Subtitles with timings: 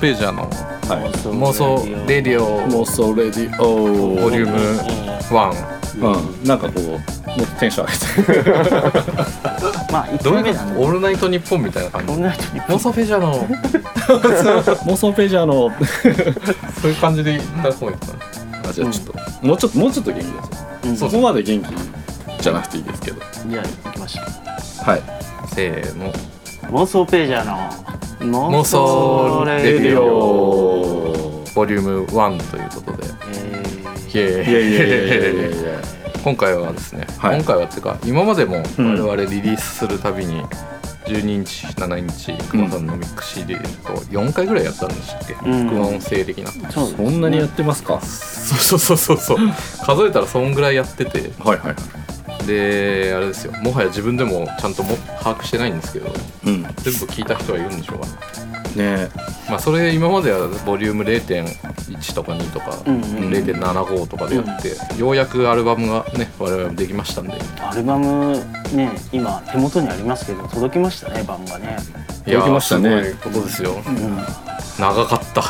[0.00, 1.10] ページャーのはい。
[1.12, 2.66] 妄想レディオ。
[2.68, 4.16] 妄想レディオ。
[4.16, 4.56] ボリューム
[5.30, 6.48] 1うん。
[6.48, 7.00] なんかこうもっ
[7.38, 8.50] とテンション上げて。
[9.92, 12.12] まあ1どういう回目なんでオールナイトニッポンみたいな感じ。
[12.12, 12.76] オールナイトニッポン。
[12.76, 13.46] 妄想ページャーの
[14.86, 15.70] 妄想ページャーの
[16.80, 20.42] そういう感じで言った方がいいかなあじゃあちょっと、もうちょっともうちょっと元気ですよ、
[20.84, 20.96] うん。
[20.96, 23.20] そこまで元気じゃなくていいですけど。
[23.46, 24.22] じゃあ行きましょ
[24.90, 25.02] はい。
[25.54, 26.06] せーの。
[26.08, 26.12] う
[26.72, 27.69] 妄想ページャーの
[28.20, 30.04] 妄想レディオ。
[30.04, 33.08] オボリューム1ということで。
[36.22, 37.36] 今回はですね、はい。
[37.38, 39.06] 今回はっていうか今までもうん。
[39.06, 40.42] 我々リリースするたびに
[41.06, 43.62] 12インチ7インチ熊さんのミック CD と
[44.10, 45.68] 4回ぐらいやったんでしたっけ、うん。
[45.68, 46.50] 副音声的な。
[46.70, 48.02] そんなにやってますか？
[48.02, 49.38] そうそうそうそうそう。
[49.82, 51.32] 数えたらそんぐらいやってて。
[51.38, 51.74] はいはい
[52.46, 53.52] であれですよ。
[53.62, 56.12] もはや自分でもちゃんとも把握してないんですけど
[56.46, 56.62] うん。
[56.62, 58.06] ね全部聞いた人はいるんでしょうか？
[58.06, 59.08] ねえ。
[59.48, 67.34] まあそれ今まではボリューム0.1とか2とか、うんうん0.75とかでやって、ようやくアルバムがね我々もできましたんで。
[67.60, 68.36] アルバム
[68.72, 71.76] ね今手元にありますけど届きましたね版がね。
[72.26, 72.88] いやできましたね。
[72.90, 74.16] ーすごいことですよ、うん。
[74.78, 75.42] 長かった。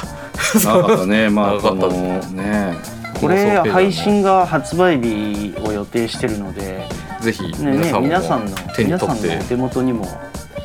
[0.59, 1.29] 長かったね。
[1.29, 6.89] まあ 長かったこのねこれ配信が発売日を予定してるので、
[7.21, 9.29] ぜひ皆さんも皆さんの手に皆取って。
[9.29, 10.07] さんのお手元にも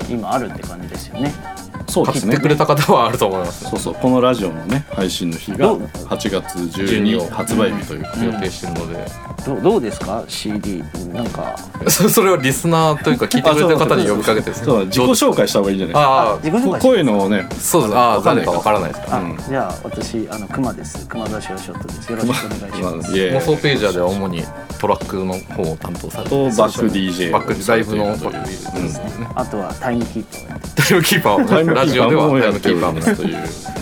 [0.09, 1.33] 今あるって感じですよね。
[1.73, 2.35] 買っそうですね。
[2.35, 3.95] てくれた方はあると思います、そうそう。
[3.95, 8.25] このラジオのね配信の日がどう？8月12 12発売日ということで。
[8.25, 9.05] 予定してるので、
[9.45, 10.83] どうどうですか？CD
[11.13, 11.55] なんか。
[11.87, 17.47] そそれをリスナーというか聞いてくれてる方に呼びかけてですそうだ自己紹介した方がいいんじゃないあ自己紹介こ声のね。
[17.49, 17.81] あそう。
[17.83, 19.17] ですあ誰かわからないですか？
[19.17, 19.37] あ、うん。
[19.37, 21.07] じゃあ私あの熊です。
[21.07, 22.11] 熊田ショーショットです。
[22.11, 24.43] よろしくお願いします、妄想ページャーでは主に
[24.79, 28.49] トラックの方を担当されてとバック DJ バックライブのバック DJ で
[28.89, 33.37] すね、あとはタイムキーパーをやってタイムキーパーラジオではタイムキーパーという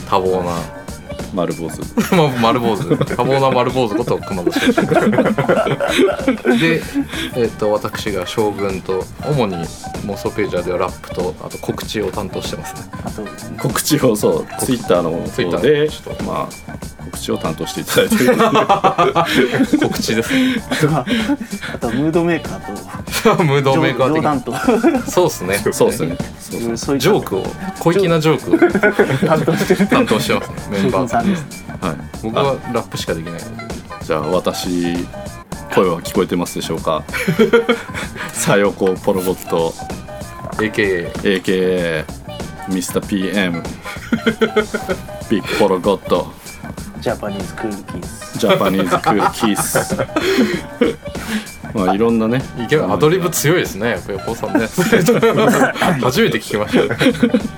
[0.09, 0.82] 多忙な
[1.33, 1.81] 丸坊主。
[2.15, 2.83] ま あ丸坊主。
[2.83, 4.71] 多忙な丸坊主こと熊田氏
[6.59, 6.81] で、
[7.35, 9.55] えっと私が将軍と主に
[10.05, 13.57] 妄想ページャーではラップとあと告知を担当してますね。
[13.59, 15.17] 告知をそうツイッターの方
[15.61, 18.15] でのちょっとまあ告知を担当していただいて
[19.77, 20.55] る 告知ですね。
[21.73, 23.43] あとムードメーカーと。
[23.43, 24.13] ムードメーカー
[25.03, 25.57] 的そうですね。
[25.71, 26.17] そうですね。
[26.77, 27.45] そうジョークを
[27.79, 31.09] 小粋なジョークを担当してる担当してますねメンバー。
[31.09, 31.45] さんです
[31.81, 31.95] はい。
[32.23, 33.45] 僕はラップしかできないので。
[34.03, 34.93] じゃあ私
[35.73, 37.03] 声は聞こえてますでしょうか？
[38.33, 39.73] さよこポロボット
[40.57, 42.05] AKA AKA
[42.69, 43.63] ミスター PM
[45.29, 46.31] ビッグポロゴット
[47.03, 52.41] ジャパニーズクールキースジャパニーズクールキースまあいろんなね。
[52.63, 53.89] いけアドリブ強いですね。
[53.89, 54.67] やっぱ横尾さんね。
[56.01, 56.89] 初めて聞きましたよ。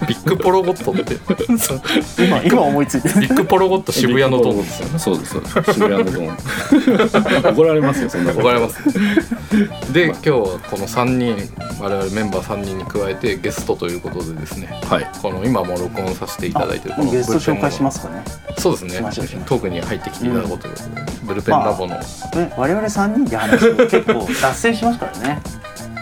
[0.07, 1.17] ビッグポロゴットって。
[2.23, 4.99] 今今思いついてビッグポロゴット渋谷のドンですよね。
[4.99, 5.73] そうですそうです。
[5.73, 6.37] 渋谷のドン。
[7.53, 8.47] 怒られますよそんなこと。
[8.47, 8.83] 怒られます。
[9.91, 10.37] で今日は
[10.69, 11.35] この3人
[11.81, 14.79] 我々メンバー3人に加えてゲストということでですね。
[14.85, 15.07] はい。
[15.21, 18.23] この今も録音させていただいてるこのゲスト紹介しますすかね。
[18.57, 18.95] そうですね。
[18.95, 19.49] しましょうしましょう。
[19.49, 22.01] トークに入ってきていただこうということで、ブルペンラボの、ね
[22.57, 25.41] 我々3人で話すと結構脱線しますからね。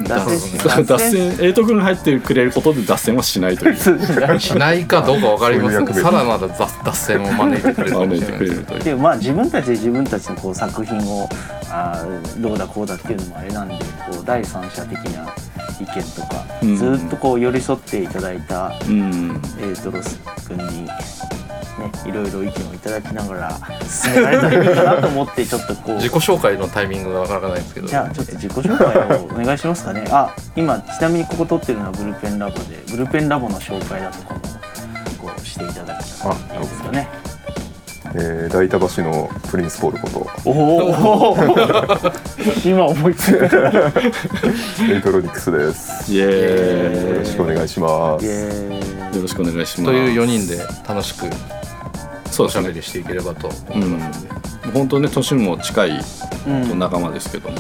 [0.08, 4.40] 脱線し脱線エイト君が入ってくれることで脱線はしないという。
[4.40, 5.86] しないかどうかわかりません。
[5.86, 8.84] がさらなる脱脱線を招いてくれるかもしれない招いてくれるという。
[8.84, 11.30] でまあ自分たちで自分たちのこう作品を
[11.70, 15.34] あーどうだこうだっていうのもあれなんでこう第三者的な
[15.80, 16.76] 意見とか、うん。
[16.76, 19.42] ずっとこう寄り添っていただいたうん。
[19.62, 20.88] エイトロス君に、
[21.84, 25.96] ね、いろいろ意見をいただきながら進められたらいいかなと思ってちょっとこう。
[25.96, 27.88] 自己紹介のタイミングがなかなかないんですけど。
[27.88, 30.06] じゃあちょっと自己紹介をお願いしますかね。
[30.12, 34.40] あ今ちなみにここ撮ってるのはブルペンラボでブルペンラボの紹介だとかも
[35.22, 37.34] こうしていただけたらいいですかね。
[38.16, 40.50] えー、大田橋のプリンスポールこと。
[40.50, 41.38] おお
[42.64, 43.58] 今思いついた。
[44.94, 46.12] エイトロニクスです。
[46.12, 47.10] イエーイ。
[47.10, 48.26] よろしくお願いします。
[48.26, 49.16] イエーイ。
[49.16, 49.92] よろしくお願いします。
[49.92, 50.58] という4人で
[50.88, 51.26] 楽しく
[52.42, 54.26] おしゃべりしていければと思います。
[54.26, 54.32] の
[54.72, 56.00] で、本当ね年も近い
[56.48, 56.80] うん。
[56.80, 57.58] 仲間ですけども、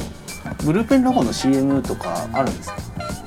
[0.65, 2.75] ブルペンラボの CM とかあるんですか？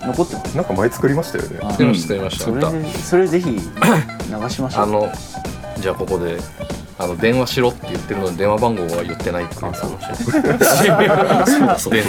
[0.06, 0.56] 残ってます？
[0.56, 1.58] なんか前作りましたよね。
[1.62, 2.44] あ作りました作りました。
[2.44, 3.58] それでそれぜひ流
[4.50, 4.84] しましょう。
[4.84, 5.12] あの
[5.80, 6.38] じゃあここで
[6.98, 9.60] あの電話しろって言ってるのに電話番号は言ってないっていう。
[9.60, 9.82] 話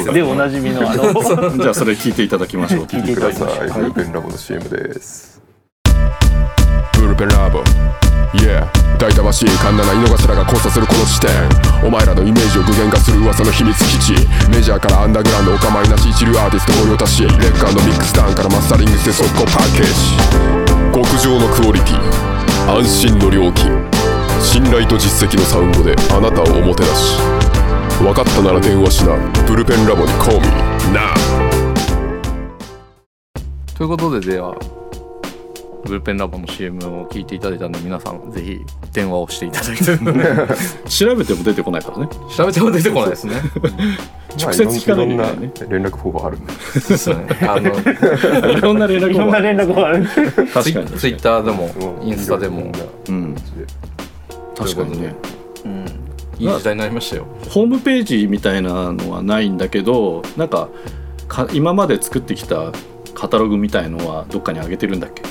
[0.14, 1.14] でおなじみのあの。
[1.62, 2.86] じゃあそれ聞いていただきましょう。
[2.86, 5.42] 聞いていくたださいブルペンラボの CM です
[6.98, 7.64] ブルペンラボ
[8.34, 8.68] Yeah.
[9.00, 11.32] 大田わしいカンナな井の頭が交差するこの地点。
[11.88, 14.14] お前らのイメージを具現化する噂の秘密基地。
[14.50, 19.94] メジャーからアンダーグラウンドお構いなし一流アーティスト御用達レッカーのミックスターンからマスタリングして速攻パッケージ。
[20.94, 22.78] 極上のクオリティ。
[22.78, 23.72] 安心の料金。
[24.44, 27.18] 信頼と実績のサウンドであなたをおもてなし。
[28.00, 29.16] 分かったなら電話しな。
[29.48, 30.48] ブルペンラボに call me
[30.92, 31.14] now
[33.78, 34.77] ということででは
[35.88, 38.60] ブルペンラボの CM を聞いていただいたんで皆さんぜひ
[38.94, 39.84] 電話をしていただいて。
[40.90, 42.10] 調べても出てこないからね。
[42.36, 43.36] 調べても出てこないですね。
[44.40, 45.52] 直接聞かないけないね。
[45.56, 46.54] いろんな連絡方法あるんで。
[46.54, 47.16] そうですね。
[47.48, 50.88] あのいろんな連絡いろんな連絡があるツイ確かに。
[51.00, 51.70] ツイッターでも
[52.02, 52.06] う。
[52.06, 52.72] んインスタでも。
[53.10, 53.36] うん
[54.56, 55.16] 確かにね。
[55.66, 55.86] うん。
[56.40, 57.26] いい時代になりましたよ。
[57.50, 60.70] ホームページみたいなのはないんだけどなんか
[61.28, 62.72] か今まで作ってきた
[63.16, 65.24] カタログみたいのはどっかに上げてるんだっけ？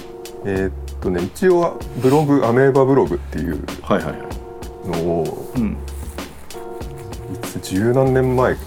[0.48, 4.88] えーっとね一応はブログアメーバブログっていうはいはいはい。
[4.88, 5.72] のをうん。
[5.72, 8.60] いつ十何年前か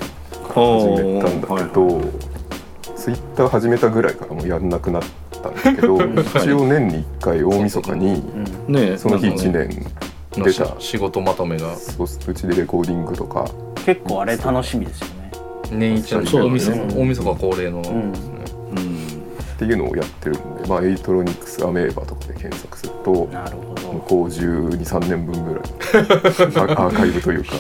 [0.54, 2.02] 始めたんだけど、
[2.96, 5.04] ツイッター始めたぐらいからもうやんなくなっ
[5.42, 5.96] たんだけど
[6.38, 8.24] 一応年に1回大晦日に
[8.98, 9.86] その日なんか1年
[10.44, 10.76] 出た。
[10.80, 11.74] 仕事まとめが。
[11.76, 13.46] そううちでレコーディングとか。
[13.86, 15.32] 結構あれ楽しみですよね。
[15.72, 17.78] 年一の大晦日恒例の。
[17.78, 18.39] うん
[19.60, 23.92] っていうのをやってるんで、まあ、エイトロニクスアメーバとかで検索するとなるほど。
[23.92, 25.64] 向こう1 2 3年分ぐらい
[26.80, 27.56] アアーカイブというか。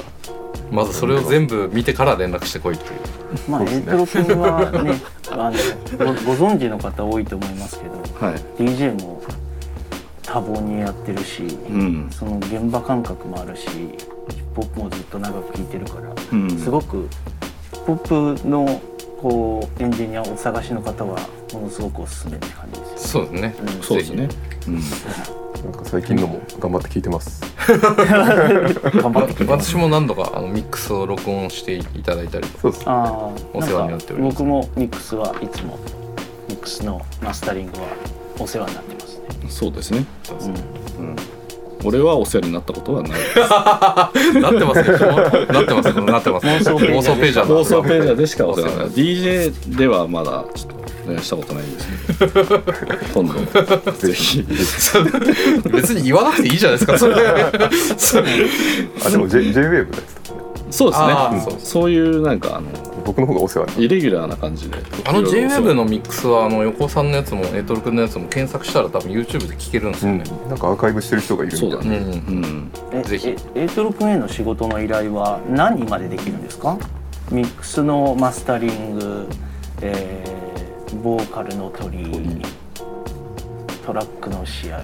[0.71, 3.51] まずそれを全部見てから連絡してこいっていう。
[3.51, 5.51] まあエイトロ君はね あ
[5.97, 6.05] のご
[6.37, 7.85] ご存知の方多いと思いますけ
[8.21, 8.35] どはい。
[8.57, 9.21] DJ も
[10.23, 12.07] 多忙にやってるし、うん。
[12.11, 13.89] その現場感覚もあるしヒッ
[14.55, 16.57] プホップもずっと長く聴いてるから、うん。
[16.57, 17.09] すごく
[17.73, 18.79] ヒップホップの
[19.21, 21.19] こうエンジニアをお探しの方は
[21.53, 23.55] ものすごくおすすめって感じですよそうですね。
[23.59, 23.83] うん。
[23.83, 24.29] そうですね。
[24.67, 24.75] うん。
[24.75, 27.41] なんか最近のも頑張って聞いてます。
[27.67, 27.79] 頑
[29.11, 29.33] 張って。
[29.33, 34.37] きてます私も何度かあのミックスを録音していただいたりとかあお世話になっております。
[34.37, 35.77] 僕もミックスはいつも
[36.47, 37.87] ミックスのマスタリングは
[38.39, 40.05] お世話になってますね、そうですね。
[40.99, 41.07] うん。
[41.07, 41.15] うん
[41.83, 43.11] 俺はお世話になったことはない。
[44.41, 44.97] なってますよ。
[45.47, 48.89] なってますなってます妄想ページャー妄想ページャー放送ページャーでしかお世話になおい。
[48.91, 52.61] DJ ではまだちょっと、ね、したことないんですけど。
[53.13, 54.43] 今度ぜひ。
[55.71, 57.15] 別に言わなくていいじゃないですかそれ。
[59.05, 60.39] あでも J- J-WAVE のやつとか？
[60.39, 61.55] ねそうですね。
[61.57, 62.67] うそういうなんかあの
[63.09, 64.77] 僕の方がお世話にイレギュラーな感じで。
[65.05, 70.19] あの JWEB のミックスはあの横尾さんのやつもエトロ君のやつも検索したら多分 YouTube で聞けるんですうん。
[70.19, 71.75] よね、なんかアーカイブしてる人がいるみたいな。
[71.75, 72.43] そうだねうん。
[72.43, 72.71] うん。
[72.93, 73.35] えぜひ。
[73.55, 76.77] えエイトロ君への仕事の依頼は何までできるんですか
[77.31, 79.27] ミックスのマスタリング、
[79.81, 80.39] えー
[80.97, 82.41] ボーカルの取り
[83.85, 84.83] トラックの仕上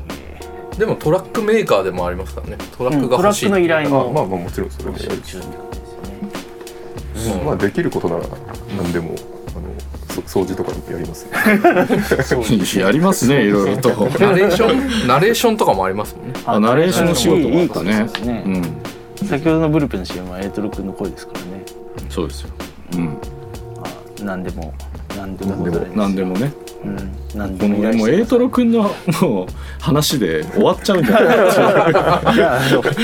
[0.72, 5.00] げでもトラックメーカーでもありますからねトラックがトラッ欲しい、クの依頼あまあまあももちろんそれで
[7.26, 8.24] 募集中ってことですよねまあできることなら
[8.78, 9.12] 何でもあ
[9.60, 11.26] のそ掃除とかやります
[12.76, 12.82] ね。
[12.82, 13.90] やりますねいろいろと。
[14.20, 15.08] ナレーション？
[15.08, 16.34] ナレーションとかもありますもんね。
[16.46, 18.08] あナレーションの仕事もあったね。
[18.46, 19.28] うん。
[19.28, 21.46] 先ほどのブルペンの CM はエイトロ君の声ですからね。
[22.10, 22.50] そうですよ。
[22.94, 23.08] うん。
[23.84, 23.88] あ
[24.24, 24.74] 何でも
[25.18, 25.56] 何でも
[25.96, 26.54] 何でもね
[26.86, 27.16] うん。
[27.36, 28.84] 何このでも依頼もうエイトロ君の
[29.22, 29.48] もう
[29.82, 32.62] 話で終わっちゃうんじゃないじゃあ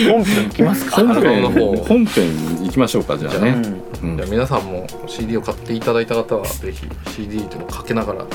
[0.10, 0.96] 本編いきますか。
[0.98, 3.62] 本アルバムの編方本編行きましょうかじゃあね。
[4.04, 4.18] うん。
[4.18, 8.26] じゃあ皆さんも CD を買っていただいた方はぜひ CD というのをかけながら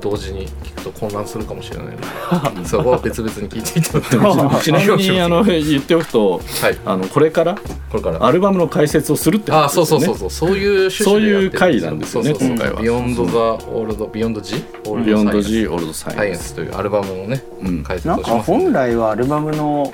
[0.00, 2.64] 同時に聞くと混乱するかもしれないので。
[2.68, 6.78] そこは別々に聞いていただいて ちなみにあの言っておくとはい。
[6.84, 7.54] あのこれから
[7.90, 8.24] これから。
[8.24, 10.06] アルバムの解説をするってあ話ですよね。
[10.06, 10.48] そうそうそうそう。
[10.48, 12.30] そういう趣旨でやってるそういう回なんですよね。
[12.30, 12.56] そうそうそう。
[12.56, 12.80] 今回は。
[12.80, 14.64] ビヨンドザオールドビヨンド G?
[14.86, 17.82] オールビヨンドサイ G オールドササイエンススというアルバムのねうん。
[17.82, 18.50] 解説なんかをします。
[18.50, 19.92] ので本来はアルバムの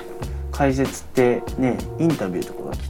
[0.51, 2.88] 解説ってねインタビューとかが来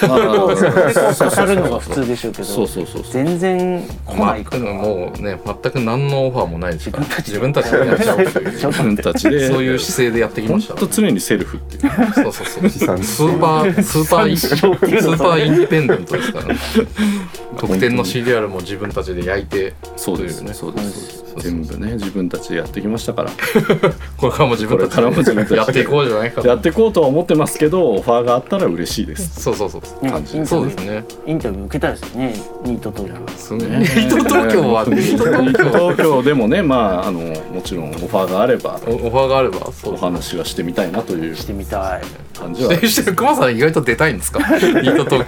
[0.00, 3.12] てまあ結構語るのが普通でしょうけどそうそうそうそう。
[3.12, 7.04] 全然来ないか全らくもうね全く何のオファーもないですから。
[7.04, 9.48] 自自分たちでやっちゃおうという自分たちで。
[9.48, 11.92] そういう姿勢でやってきま本した当常にセルフっていう。
[12.14, 16.56] そうそうそうス産ーパースーパーインスーパーインディペンデントですからね。
[17.58, 20.52] 特典の CDR も自分たちで焼いてそうですね。
[20.54, 23.30] そうです全部ね自分たちでやってきましたから。
[24.16, 26.48] これからも自分たちででやっていこうじゃないかと。
[26.48, 29.42] やっていこうとは思ってますけどオファーがあったら嬉しいです。
[29.42, 29.80] そうそうそう。
[29.82, 30.36] ね感じ。
[30.38, 31.04] インタビューそうですね。
[31.26, 32.34] インタビュー受けたいですよね。
[32.64, 34.84] ニート東京すごいニート東京は。
[34.84, 35.70] ニート東京。
[35.70, 41.34] 東京でもねまああのもちろんオファーがあればおオファーがあればそうお話はしてみたいなという。
[41.36, 42.02] してみたい。
[42.38, 42.74] 感じは。
[42.74, 44.38] でして熊さん意外と出たいんですか？
[44.58, 45.24] ニート東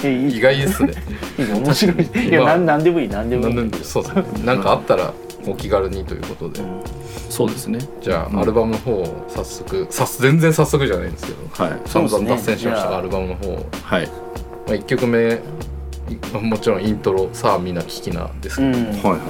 [0.00, 0.08] 京。
[0.08, 0.92] 意外ですね。
[1.38, 2.28] 面白い。
[2.28, 3.70] いやまあなんなんでもいいなんでもいい。
[3.82, 4.24] そうですね。
[4.44, 5.12] なんかあったら
[5.46, 6.60] お気軽にということで、
[7.28, 7.78] そうですね。
[8.00, 8.40] じゃあ、うん。
[8.40, 11.64] アルバムの方を早速さす全然早速じゃないんですけど。
[11.64, 11.80] はい。
[11.86, 14.06] 散々脱線しましたアルバムの方を、はい。
[14.06, 14.12] ま
[14.68, 15.40] あ、1曲目
[16.08, 18.74] いもちろんイントロさあみんな聞きなですけど、うん。
[18.74, 19.20] はいはいはい。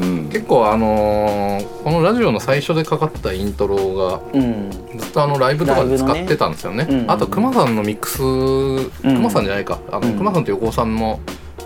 [0.00, 0.28] うん。
[0.28, 4.70] 結構あのーこのラジオの最初でかかったイントロがうん。
[4.96, 6.86] ずっとあのライブとかで使ってたんですよね。
[6.88, 7.10] うん。
[7.10, 8.18] あとくまさんのミックス
[9.02, 9.78] くまさんじゃないか。
[9.90, 10.16] あのうん。
[10.16, 11.20] くまさんと横尾さんの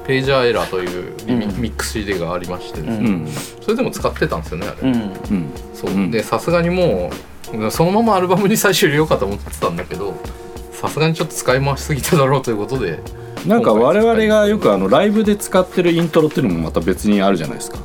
[0.06, 1.60] ページャーエラーというリミ,、うん。
[1.62, 2.88] ミックス CD がありまして、うん。
[2.88, 3.28] うん
[3.62, 4.94] それでも使ってたんですよねあれ、うん。
[4.94, 4.98] う
[5.34, 5.50] ん。
[5.74, 5.90] そう。
[5.90, 6.10] うん。
[6.10, 7.10] でさすがにも
[7.52, 10.14] うそのままアルバムに最初入れようかと思ってたんだけど
[10.72, 13.00] さすがにちょっと使い回しすぎただろうということで。
[13.46, 17.78] なんか我々がよくあのライブで使ってるイントロっていうのもまた別にあるじゃないですか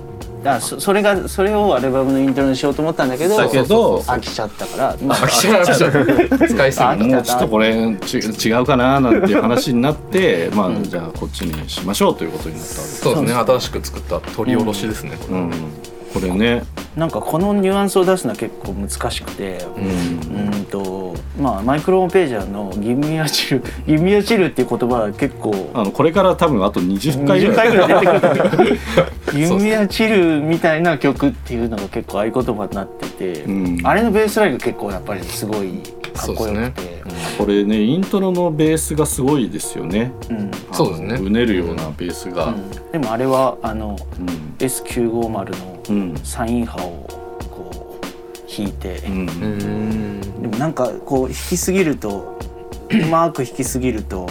[0.46, 4.98] あそそれがそれをアルバムのイントロにしようと思ったんだけどだけど飽きちゃったから。
[5.04, 6.48] まあ飽きちゃいました。
[6.48, 6.86] 使いすぎ。
[6.86, 7.04] あた。
[7.04, 13.34] もうちょっとこれち違うかななんていう話になって まあじゃあこっちにしましょうということになったわけですそうですね。
[13.34, 15.52] 新しく作った取り下ろしですね、これうん
[16.14, 16.64] これね。
[16.96, 20.54] なんかこのニュアンスを出すのは結構難しくてうん。
[20.54, 27.72] うんとまあマイクロホームページャーの「ギミアチル」「ギミアチル」っていう言葉は結構あのこれから多分あと20回ぐ20らい。
[27.72, 28.80] 回ぐらい出てくる
[29.34, 33.80] 「ギミアチル」みたいな曲っていうのが結構合言葉になってて、うん。
[33.84, 35.82] あれのベースラインが結構やっぱりすごい
[36.14, 37.00] かっこよくて。
[37.38, 40.12] これねイントロのベースがすごいですよね。
[40.30, 40.52] うん。
[40.74, 41.16] そうですね。
[41.16, 42.48] うねるようなベースが。
[42.48, 42.70] うん。
[42.92, 44.28] でもあれはあのうん。
[44.60, 47.08] S950 のうんサイン波を
[47.52, 49.26] こう弾いて、うん。
[49.26, 49.46] うー
[50.38, 50.42] ん。
[50.42, 52.40] でもなんかこう弾きすぎると
[52.92, 54.28] うまく弾きすぎると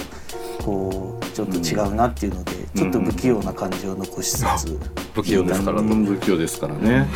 [0.64, 4.78] こうちょっと違うなっていうので、ちょっと不器用な感じを残しつつ、
[5.14, 7.08] 不器用ですから不器用ですからね。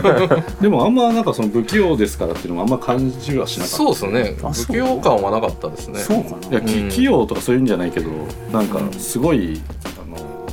[0.62, 3.76] でもあんまなんかその不器用ですからっていうのもあんま感じはしなかった。
[3.76, 4.36] そうですね。
[4.40, 5.98] 不器用感はなかったですね。
[6.00, 6.48] そうかな。
[6.48, 6.88] いや、きうん。
[6.88, 8.10] 器用とかそういうんじゃないけど
[8.50, 9.60] なんかすごい、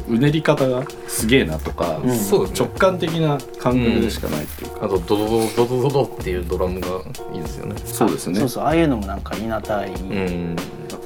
[0.09, 2.15] うねり方がすげえなとか、うん。
[2.15, 2.67] そうですね。
[2.67, 6.87] 直感的な感覚でしかないっていうか、あとドドドドドドドっていうドラムが
[7.33, 10.55] いいですよねそうですねそうそうああいうのもなんかいなたい、うん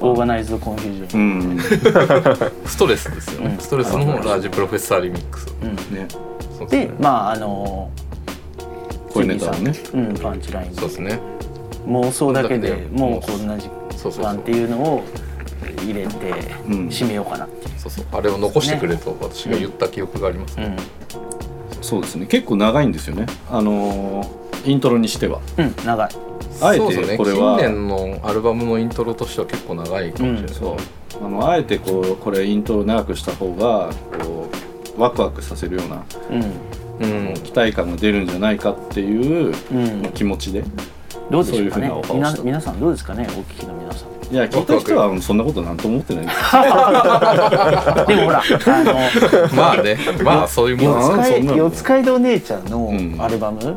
[0.00, 6.06] オーガナイズドコンフュージョうン、んストレスですよね、うんストレスのラージプロフェッサーリミックスうんね
[6.56, 7.90] そうですねでまああの
[9.12, 11.20] こういうネタをねうん、パンチラインそうですね
[11.86, 15.02] 妄想だけでだけでもうこんな時そうそうそう間っていうのを
[15.76, 16.30] 入れて
[16.66, 16.88] うん。
[16.88, 18.06] 締めようかなっていう、そうそう。
[18.12, 20.76] あれを残してくれと私が言った記憶がありますね、
[21.80, 22.26] そうですね。
[22.26, 23.26] 結構長いんですよね。
[23.50, 25.40] あのーイントロにしては。
[25.56, 26.10] うん、うん、長い。
[26.60, 27.58] あえてこれは。
[27.58, 30.42] 近年のアルバムのイントロとしては結構長いかもしれない。
[30.42, 30.76] ですね、そ
[31.20, 31.24] う。
[31.26, 33.90] あのあえてこうこれイントロ長くした方が
[34.22, 34.48] こ
[34.96, 36.42] うワクワクさせるようなうん。
[37.00, 39.74] うん期待感が出るんじゃないかっていうう
[40.08, 40.12] ん。
[40.12, 40.64] 気持ちで
[41.30, 41.92] どうでしょうかね
[42.42, 43.26] 皆さんどうですかね。
[43.30, 46.52] お聞きの皆さんいや聞いた人はそんなことなんとも思ってないんです。
[48.06, 51.10] でもほらあのまあねまあそういうもんです。
[51.10, 53.16] まあよ四街道姉ちゃんうん。
[53.16, 53.76] のアルバム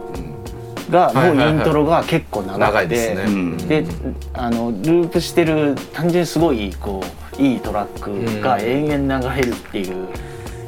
[0.90, 1.54] がはいはいはい。
[1.54, 3.58] のイントロが結構長長いくてですね、うん。
[3.58, 3.86] で
[4.34, 7.02] あのループしてる単純にすごいこ
[7.40, 10.08] ういいトラックが延々流れるっていう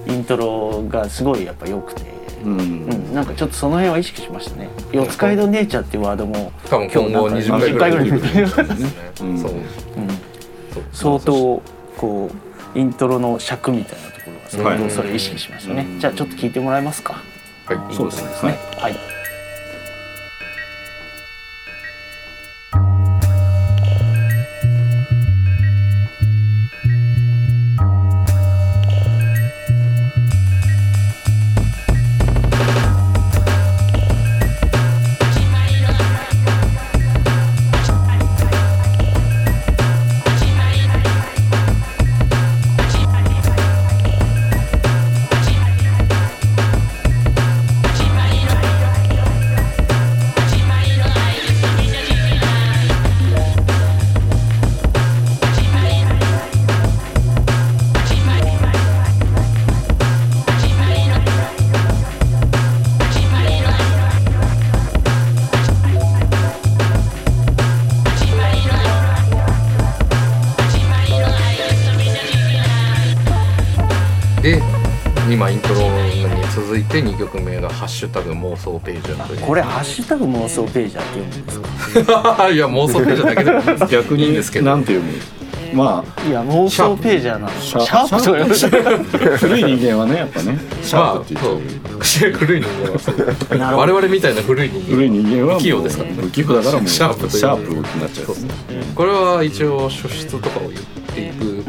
[0.07, 2.03] イントロがすごいやっぱ良くて、
[2.43, 2.59] うん。
[2.59, 2.61] う
[2.93, 8.89] ん、なんかちょっとその辺は意識しましたね「四街道姉ちゃん」っていうワードも多分今後20今日なんか回ぐらい20回ぐらい出てくるかもしれないですね。
[9.21, 9.51] うんそう。
[9.51, 9.59] うん。
[10.91, 11.61] 相当
[11.97, 12.31] こ
[12.75, 14.91] うイントロの尺みたいなところが相当はい。
[14.91, 15.99] それ意識しましたね、うん。
[15.99, 17.21] じゃあちょっと聞いてもらえますか。
[17.65, 17.95] はい。
[17.95, 18.57] そうですね。
[18.77, 19.12] はい
[78.63, 79.41] 想ページャー」という。
[79.41, 82.49] これ「ハッシュタグ妄想ページャー」って読むんですか？
[82.51, 83.51] いや妄想ページャーだけで
[83.83, 84.65] も逆にいいんですけど。
[84.65, 85.13] なんて読む？
[85.73, 87.49] まいや妄想ページャーなの。
[87.59, 92.31] シシャャープと読むシあ古い人間はねやっぱねシャープって言っまあそう。
[92.31, 92.69] 古い人
[93.57, 94.85] 間は我々みたいな古い人間。
[94.85, 96.15] 古い人間は不器用ですからね。
[96.21, 98.25] 不器用だからもうシャープというシャープになっちゃう。
[98.27, 98.35] そう
[98.93, 100.81] これは一応書出とかを言っ
[101.15, 101.63] ていく、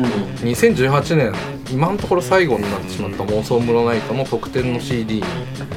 [0.44, 1.32] 2018年
[1.72, 5.22] 今のところ最後になってしまった妄想室ナイトの特典の CD に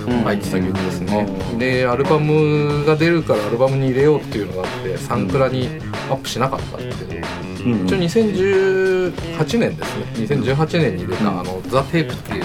[0.07, 5.67] 入ってた曲ですね、でアルバムが出るからアルバムに入れようっていうのがあってサンクラに
[6.09, 7.27] アップしなかったんですけど、
[7.65, 7.85] うん。
[7.85, 10.05] 一応2018年ですね。
[10.15, 12.43] 2018年に出た「あのザ・テープっていう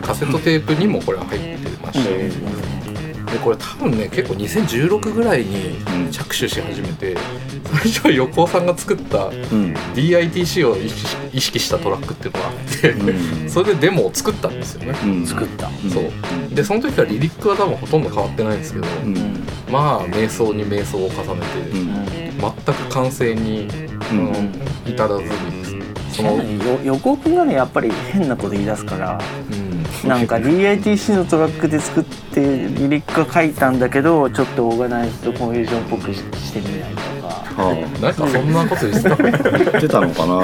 [0.00, 2.30] カセットテープにもこれは入ってまして、
[3.34, 5.76] でこれ多分ね結構2016ぐらいに
[6.12, 7.16] 着手し始めて
[7.64, 9.74] 最初は横尾さんが作ったうん。
[9.94, 10.76] DITC を
[11.32, 13.50] 意識したトラックっていうのがあって、うん。
[13.50, 15.26] それでデモを作ったんですよね、うん。
[15.26, 15.68] 作った。
[15.92, 16.54] そう。
[16.54, 19.46] でその時からリリックは多分ほとんど変わってないんですけど、うん。
[19.70, 22.06] まあ瞑想に瞑想を重ねて、うん。
[22.38, 24.00] 全く完成に、うん。
[24.10, 24.32] あの
[24.86, 29.18] 至らずにですねその、よ横尾君がねやっぱり変なこと言い出すから
[29.50, 29.73] うん、
[30.08, 37.13] なんか DITC のトラックで作ってリリックは書いたんだけどちょっとオーガナイズとコンフュージョンっぽくしてみないと。
[37.56, 40.42] なんかそんなこと言ってたあ言ってたのかな。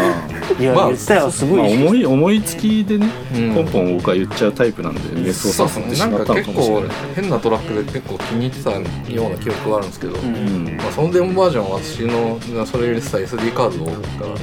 [0.59, 6.91] いや、まあ言ってたよすごまあい意識思い思いつきでねうんポンポン僕は言っちゃうタイプなんでメスをそうさですったのか結構もしれない。
[7.17, 10.77] 変なトラックで結構気に入ってたような記憶があるんですけど、うん。
[10.77, 13.99] まあ、そのデモバージョンは私のそれ入れてた SD カードがな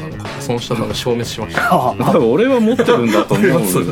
[0.08, 1.62] んか破損したため消滅しました。
[1.71, 3.84] あ多分俺は持ってるんだと思うんだけ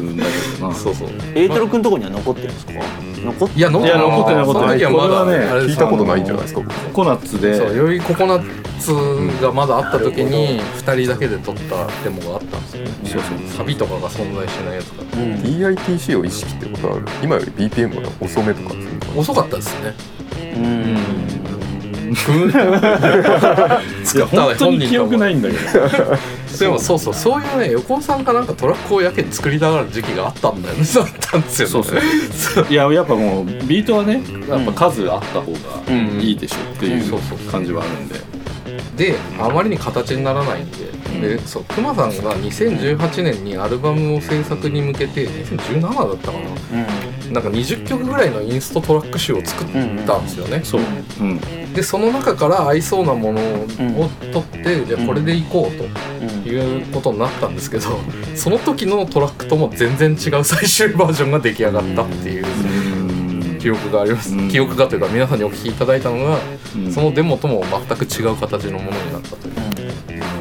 [0.61, 0.73] どな。
[0.75, 1.09] そうそう。
[1.35, 2.73] エイトロ君のとこには残ってるんですか？
[3.25, 6.73] 残っていや残いや残ってない残ってないその時はまだこれはねあれ聞いたことないんじゃないですか僕。
[6.73, 7.55] ココナッツで。
[7.55, 12.83] そうよりココナッツがまだあった時に2人だけで撮ったデモがあったんですよ。
[12.83, 13.57] ねそうそう。
[13.57, 15.33] サビとかが存在しないやつがうん。
[15.41, 18.75] DITC を意識ってことは今より BPM が遅めとか
[19.15, 19.93] 遅かったですね。
[20.55, 21.44] うん
[24.31, 25.61] 本当に記憶ないんだけど。
[26.59, 30.83] でもそうそうそういうね横尾さんがなんかトラックをやけに作りたがる時期があったんだよね。
[30.83, 31.83] だったんですよねそう。
[31.83, 32.65] そう。
[32.69, 35.59] いややっぱもうビートはねやっぱ数あった方が
[36.21, 38.15] いいでしょっていうそうそうそう感じはあるんで。
[38.95, 40.77] であまりに形にならないんで,、
[41.21, 46.45] でそうクマさんが2018年にアルバムを制作に向けて2017だったかな。
[47.31, 49.67] なんか20曲ぐらいのインストトラック集を作っ
[50.05, 50.81] たんですよね、そう。
[51.21, 51.73] うん。
[51.73, 55.83] でその中から合いそうなものを取って、じゃあこれでいこうと
[56.47, 57.89] いうことになったんですけど
[58.35, 63.59] その時のトラックとも全然違う最終バージョンが出来上がったっていううん。
[63.59, 64.47] 記憶があります、うん。
[64.49, 66.37] 記憶がというか皆さんにお聞きいただいたのが、
[66.75, 66.91] うん。
[66.91, 69.55] そのデモとも全く違う形のものになったという。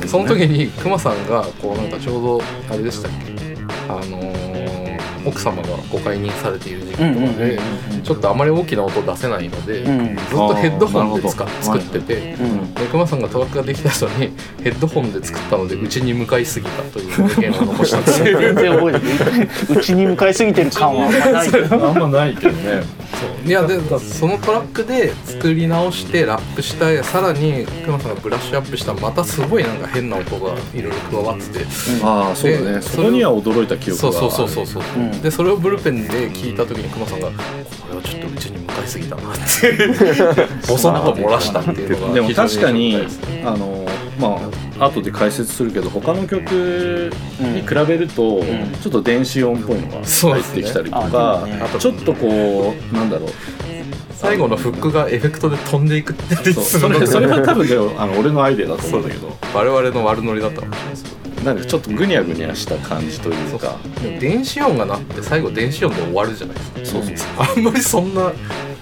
[0.06, 2.40] その時にクマさんがこうなんかちょうど
[2.70, 3.34] あれでしたっけ？
[3.88, 4.53] あのー
[5.26, 7.04] 奥様がご解任されている時期とか
[7.38, 7.58] で
[8.02, 12.74] ちょっとあまり大きな音出せないので、うんずっとヘッドホンで使作ってて、うん。
[12.74, 14.32] でクマさんがトラックができた後に
[14.62, 19.48] ヘッドホンで作ったのでうちに向かいすぎたという意見を残したんです全然覚えてない。
[19.78, 21.74] うちに向かいすぎてる感はあんまないけど。
[21.88, 22.82] あんまないけどね。
[23.14, 23.48] そう。
[23.48, 31.66] いやでそのトラックで作り直してラップしたさらにクマさんがブラッシュアップしたまたすごいなんか変な音がいろいろ加わってて。
[32.02, 32.72] ああそうだね。
[32.74, 37.32] でそこには驚いた記憶がそうそうそうそうそう、うんでそれをブルペンで聞いた時に熊さんが「こ
[37.90, 39.44] れはちょっとうちに向かいすぎたな」って。
[40.68, 42.98] ボソッと漏らしたっていうのがでも確かに
[43.44, 43.86] あの
[44.18, 44.40] ま
[44.78, 48.74] あ後で解説するけど他の曲に比べると、ん。
[48.82, 51.62] ちょっと電子音っぽいのが入ってきたりとそうか、ですね。
[51.64, 53.30] あとちょっとこうなんだろう。
[54.14, 57.66] 最後のフックがエフェクトで飛んでいくってりそれそれは多分
[57.98, 59.36] あの俺のアイデアだと思うんだけど。
[59.54, 60.90] 我々の悪ノリだったかもしれない。
[60.90, 61.13] です
[61.44, 63.76] なんかちょっとグニャグニャした感じというか。
[64.18, 66.78] 電子音が鳴って最後電子音で終わるじゃないですか。
[66.84, 67.16] そうそう。
[67.56, 68.32] あんまりそんな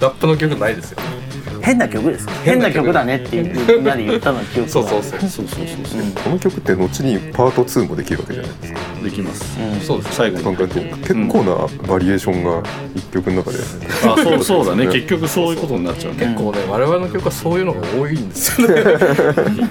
[0.00, 1.21] ラップの曲ないですよね
[1.62, 2.28] 変な曲です。
[2.44, 2.92] 変な曲。
[2.92, 5.46] だねっていうみんなで言ったの記憶そうそうそうそうそう。
[5.46, 8.80] そうこの曲って後にパート2もできるわけじゃないですか。
[9.02, 9.58] できます。
[9.60, 9.80] うん。
[9.80, 10.16] そうです。
[10.16, 10.44] 最後に。
[10.44, 12.62] なんか結構なバリエーションが
[12.94, 13.58] 一曲の中で。
[13.58, 14.86] あそうそうだね。
[14.86, 16.26] 結局そういうことになっちゃうね。
[16.26, 18.82] 結構ね我々の曲はそういうのが多いんですよね。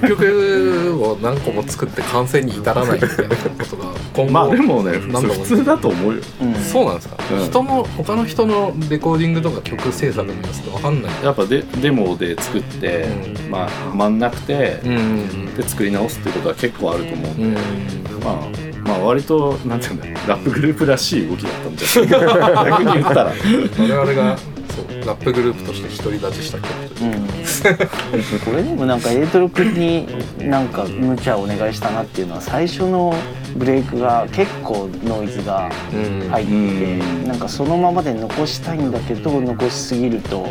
[0.01, 4.31] 一曲を何個も作って完成に至らないみたいなことが今後。
[4.31, 6.21] まあでもね何度も普通だと思うよ。
[6.41, 6.55] うん。
[6.55, 7.45] そうなんですか、うん。
[7.45, 11.11] 人の他の人のレコーディングとか曲制作のやつって分かんない。
[11.23, 13.05] やっぱでデモで作って、
[13.47, 15.53] うまあはまんなくて、ん。
[15.55, 18.23] で作り直すっていうことは結構あると思うんで、うん。
[18.23, 23.31] まあまあ割となんていうんだろうラップグループらしい動きだったんじゃない逆に言ったら。
[23.31, 27.15] 我々がそうラップグループとして独り立ちした曲という。
[27.15, 30.07] うん、これでもなんかエイトロ君に
[30.39, 33.13] なんか無茶お願いしたなっていうのは最初の
[33.55, 36.29] ブレイクが結構ノイズがうん。
[36.29, 37.27] 入ってうん。
[37.27, 40.47] なんかそのままで残したいんだけど残しすぎると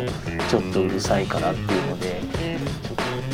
[0.49, 2.21] ちょっとうるさいからっていうので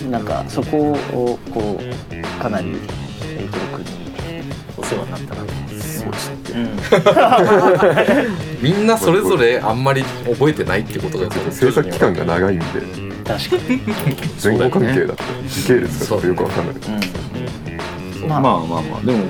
[0.09, 3.91] なんかそこをこうかなりエイトロ君に
[4.77, 5.65] お世話になったなと思っ
[6.45, 6.69] けうん。
[8.63, 12.65] みんなそれぞれあんまり覚えてないってことが制作期間が長いんで
[13.27, 13.81] 確かに、
[14.41, 15.23] 前後関係だった。
[15.43, 16.75] り時系列がよくわかんない。
[18.21, 18.29] うん。
[18.29, 19.25] まあまあまあまあでも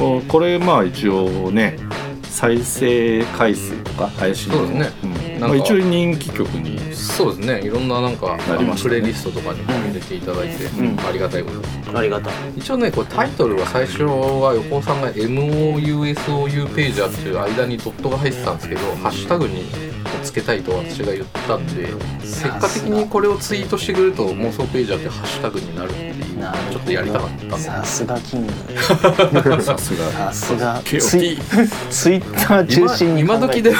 [0.00, 1.76] ここれまあ一応ね
[2.22, 4.60] 再生回数とか配信の。
[4.60, 4.90] そうですね。
[5.04, 5.12] うん。
[5.12, 6.94] なんかまあ、一応人気曲に。
[6.94, 7.60] そうですね。
[7.60, 8.42] いろんななんかね。
[8.82, 10.98] プレイリストとかにも入れていただいて、ん。
[11.06, 11.98] ありがたいこと。
[11.98, 12.32] ありがたい。
[12.56, 19.64] 一応ねこれタイトルは最初は横尾さんが MOUSOU ページャーっていう間にドットが入ってたんですけどハッシュタグに
[20.22, 21.88] つけたいと私が言ったんで
[22.20, 27.58] 結果的にこれをツイートしてくれると妄想ページャーってハッシュタグになるっていうなるほどちょっとやりたかったんで。
[27.58, 28.52] さすがキング
[29.62, 30.10] さすが。
[30.10, 30.80] さすが。
[30.84, 31.38] ツイ
[31.90, 33.70] ツイッター中心に今今時で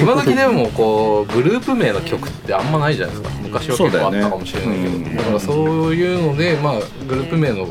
[0.00, 3.38] 今時でもこうグループ名の曲ってあんまないじゃないですか。
[3.42, 5.22] 昔は結構あったかもしれないけど。
[5.22, 7.68] からそういうのでまあグループ名の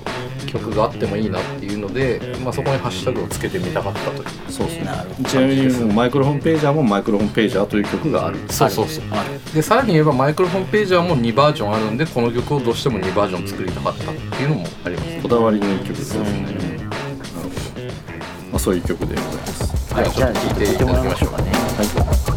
[0.59, 4.25] 曲があってもいいなっていうので、まあ、そこにハッシュタグをつけてみたかったという。
[4.49, 4.87] そうですね
[5.27, 8.37] ちなみにマイクロフォンページャーもマイクロフォンページャーという曲がある。
[8.49, 9.03] そうそうそう。
[9.53, 15.21] でさらに言えばマイクロフォンページャーも2バージョンあるんでこの曲をどうしても2バージョン作りたかったっていうのもあります。
[15.21, 16.23] こだわりの一曲ですね。
[16.41, 16.75] なるほど、
[18.51, 19.93] まあ、そういう曲でございます。
[19.93, 20.11] はい。
[20.11, 21.51] じゃあちょっと聞いてもらいましょうかね。
[22.25, 22.36] こ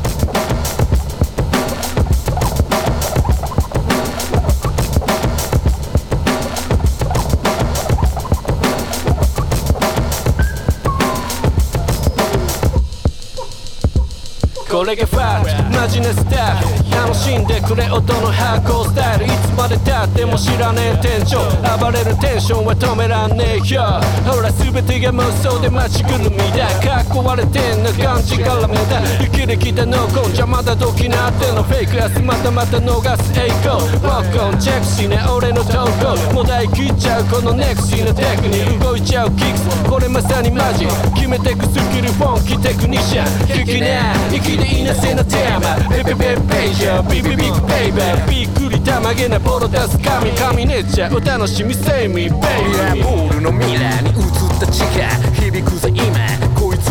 [15.80, 16.79] imagine a step
[17.10, 21.42] 楽しんでくれ音のハーコースタイルいつまでたっても知らねえ店長
[21.74, 40.70] 暴れるテンションは止めらんねえよほら全てが妄想で街ぐるみだかっこ割れてんな感じからめだ生きてきたノーコンじゃまだ時なってのフェイクやつまたまた逃す栄光ワックオンチェックしね俺の投稿もう大切っちゃうこのネクシーなテクに動いちゃうキックスこれまさにマ。
[40.78, 45.88] ジ決めてくスキルフォンキテクニシャン聞きな生きでいなせなテーマ。
[45.88, 54.16] ペペペページャービビビッグベイベーびっくりたまげなボロ出す神神ねちゃうお楽しみセイミベイベーボールの未来に映っ
[54.60, 55.08] た地下
[55.40, 56.09] 響くぜ今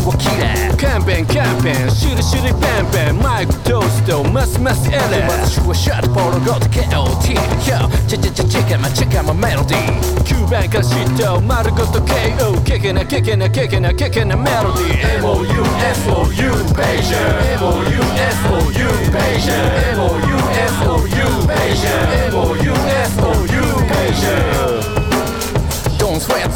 [0.03, 7.35] こいつはキラーカンペンカンペンシュリシュリペンペンマイクトーストますますエレ私はシャットボールゴッド KOT
[7.67, 24.68] Yo チェチェチェチェケマチェケマメロディー9番から嫉妬丸ごと KO ケケなケケなケケなケケなメロディー MOUSOU ページャー MOUSOU ページャー MOUSOU ページャー MOUSOU ページ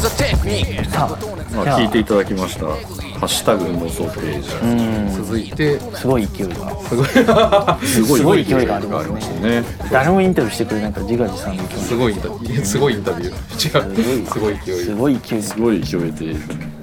[0.08, 1.18] さあ。
[1.54, 2.66] まあ、聞いていただきました
[3.20, 5.78] 「ハッシュタグ妄想ページャー続いて。
[5.94, 8.16] すごい勢いが」すごい。
[8.16, 9.60] すごい勢いがありますね。
[9.60, 9.64] ね。
[9.90, 12.64] 誰もインタビューしてくれないから自画自賛すすごいインタビュー。
[12.64, 13.32] すごいインタビュー。
[13.32, 14.78] 違うすごい勢い。
[14.78, 15.42] すごい勢い。
[15.42, 16.36] すごい勢いで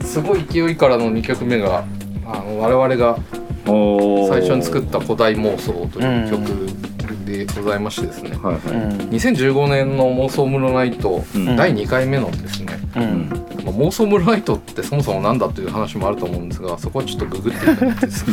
[0.05, 1.83] すごい勢いからの2曲目が
[2.25, 3.17] あの我々が
[3.65, 6.67] 最初に作った「古代妄想」という曲
[7.25, 10.69] でございましてですね、はいはい、うん2015年の妄想ムー。
[10.69, 13.29] ンライト、ん第2回目のですね、うん。
[13.63, 17.59] まあ妄想ムライトってそもそも何だという話もあると思うんですがそこはちょっとググって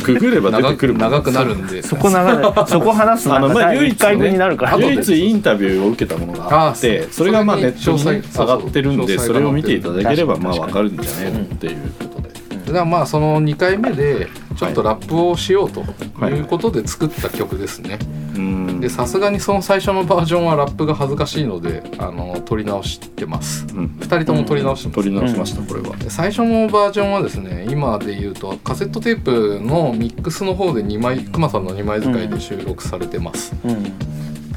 [0.05, 1.83] ググれば出長くてくる長くなるんで。
[1.83, 12.18] そこ長いそこ話すのあのが第1まあ唯一回分になるから後で唯一インタビューを受けたものがあってそれがまあネットに上がってるんでそうそうそれを見ていただければまあ確かにわかるんじゃねえのっていうことで
[12.73, 16.33] だからまあその2回目でちょっとラップをしようとはい。
[16.33, 17.99] いうことで作った曲ですね、
[18.35, 18.81] うん。
[18.81, 23.85] でさすがにその最初のバージョンはラップが恥ずかしいのであの撮り直してます、うん。
[24.01, 25.97] 2人とも撮り直してます、取り直しましたこれは。
[25.97, 33.93] で最初のバージョンはですね今で言うとカセットテープのミックスの方で2枚くまさんの2枚使いで収録されてます、うん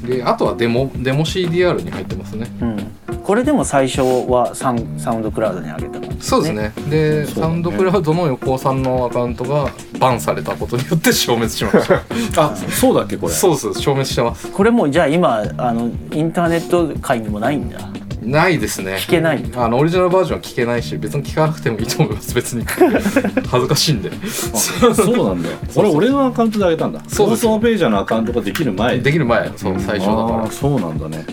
[0.04, 2.48] であとはデモデモ CDR に入ってますね。
[2.62, 2.92] うん。
[3.24, 6.74] これでも最初はサンサウンドクラウドに上げた感じそうですね。
[6.90, 7.26] でね。
[7.28, 12.02] サウンドクラウドの横尾さんのアカウントがバンされたことによって消滅しました。
[12.42, 13.34] あそうだっけこれ。
[13.34, 14.48] そうです消滅してます。
[14.52, 17.80] これもじゃあ今あのインターネット界にもないんだ
[18.22, 18.98] ないですね。
[19.00, 19.44] 聞けない。
[19.56, 22.36] あのオリジナルバージョンは聞けないし別に聞かなくてもいいと思います。
[22.36, 22.64] 別に。
[23.50, 24.12] 恥ずかしいんで。
[24.28, 24.88] そ
[25.24, 25.50] うなんだ。
[25.50, 27.02] よこれ俺のアカウントであげたんだ。
[27.08, 27.48] そうです。
[27.48, 29.00] 放送ページャーのアカウントができる前。
[29.00, 29.52] できる前。
[29.56, 31.26] そう最初だあかーそうなんだね。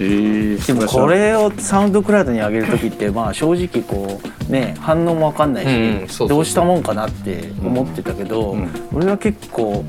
[0.00, 8.68] へえでもこれをサウンドクラウドに上げる時ってまあ正直こうね反応も分かんないし、どうしたもんかなって思ってたけど、うん。
[8.92, 9.84] 俺は結構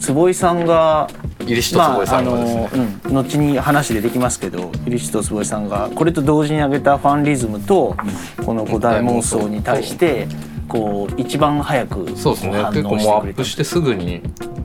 [0.00, 1.08] 坪井さんが
[1.38, 7.96] 坪井さんがですね、あのうん、後に話出てきますけど入下坪井さんがこれと同時に上げたファンリズムと、
[8.44, 10.26] この古代妄想に対して
[10.68, 12.64] こう一番早くそうですね。
[12.72, 14.22] 結構もうアップしてすぐに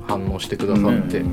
[0.08, 1.24] 反応してくださって、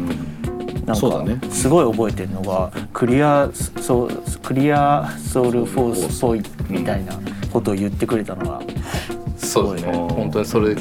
[0.86, 1.36] なんそうだね。
[1.36, 4.08] かすごい覚えてるのがクリアソ
[4.42, 7.12] クリアソウルフォースっぽいみたいな
[7.52, 8.60] ことを言ってくれたのが
[9.36, 9.92] そうですね。
[9.92, 10.80] 本当にそれで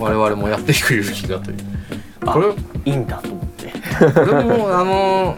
[0.00, 1.58] 我々もやっていく勇気がという
[2.26, 2.48] あこれ
[2.84, 3.72] いいんだと思って。
[4.14, 5.36] これもあの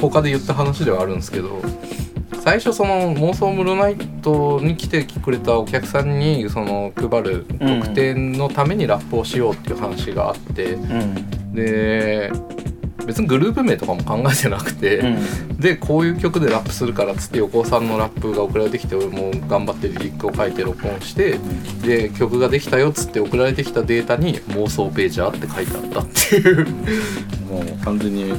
[0.00, 1.60] 他で言った話ではあるんですけど
[2.40, 11.52] 最初その妄想ムロナイトに来てくれたお客さんにその配る特典のためにラップをしようっていう話があって、うん。
[11.52, 12.30] で
[13.06, 15.06] 別にグループ名とかも考えてなくて、う
[15.54, 15.56] ん。
[15.58, 21.38] でこういう曲でラップするからっつって横尾さんのラップが送られてきて俺も頑張ってリリックを書いて録音して
[21.82, 26.66] で曲ができたよっつって送られてきたデータに「妄想ページャー」って書いてあったっていう。
[27.48, 28.34] もう完全に、ね、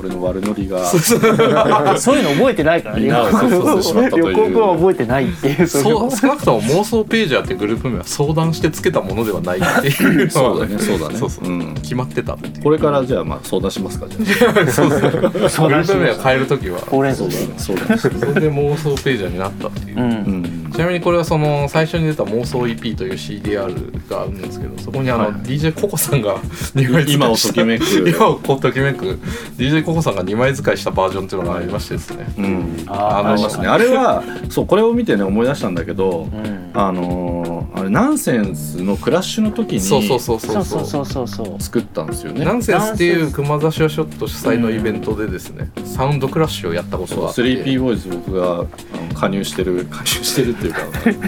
[0.00, 0.84] 俺の悪ノリが。
[0.90, 3.06] そういうの覚えてないからね。
[3.06, 5.66] 横尾君は覚えてないっていう。
[5.66, 11.16] そう少なくとも妄想ページャーってグループ名は相談してつけたものではないっていうそうだねそうだね。
[11.16, 11.74] そうそううん。
[11.74, 14.66] 決まってたこれからじゃあまあ相談しますかじゃあ。
[14.70, 16.78] そうそうグループ名を変える時は。
[16.80, 20.10] ほうれん草でそうそれで妄想ページャーになったっていう、うん。
[20.10, 20.72] うん。
[20.72, 26.36] ちなみにこれはその最初に出た妄想 EP という CDR があるんですけどそこにあの、はい DJ ココさんが
[26.74, 27.84] 2枚使い今をときめく。
[28.08, 29.18] 今をときめく。
[29.56, 32.84] DJ ココさんが2枚使いしたバージョンっていうのがありましてですね、うん。
[32.86, 33.66] ああのありますね。
[33.66, 41.06] あれはそうこれを見てね思い出したんだけど、うんあのーあれナンセンスのクラッシュの時にそうそうそうそそううそうそう。
[41.06, 42.44] そうそう作ったんですよね。
[42.44, 48.66] ナンセンスっていう熊座ショショット主催のイベントでですね、サウンドクラッシュをやったことそうがあって 3P ボーイズ僕があの
[49.14, 50.80] 加入してる加入してるっていうか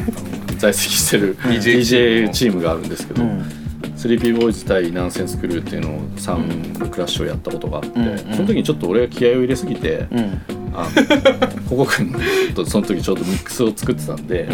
[0.59, 3.43] 在籍してる DJ チームがあるんですけど、うん。
[3.97, 8.19] 3P ボーイズ対ナンセンスクルーっていうのをサウンドクラッシュをやったことがあって、うんうん。
[8.35, 10.41] その時にちょっと俺が気合を入れすぎて、うん。
[10.73, 12.15] あのココ君
[12.55, 14.49] とその時ちょうどミックスを作ってたんで、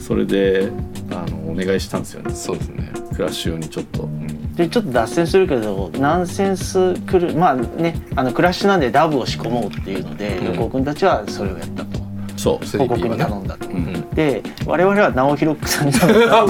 [0.00, 0.70] それで
[1.10, 2.34] あのお願いしたんですよね。
[2.34, 2.92] そうですね。
[3.14, 4.08] クラッシュ用にちょっと、
[4.54, 10.46] でちょっと脱線するけどナンセンスクルまあねあのクラッシュなんでダブを仕込もうっていうので、うん。
[10.54, 11.97] 横尾君たちはそれをやったと
[12.38, 12.64] そう。
[12.64, 16.44] 3P 横尾君に頼んだと、うんで我々は直弘さんに頼んだ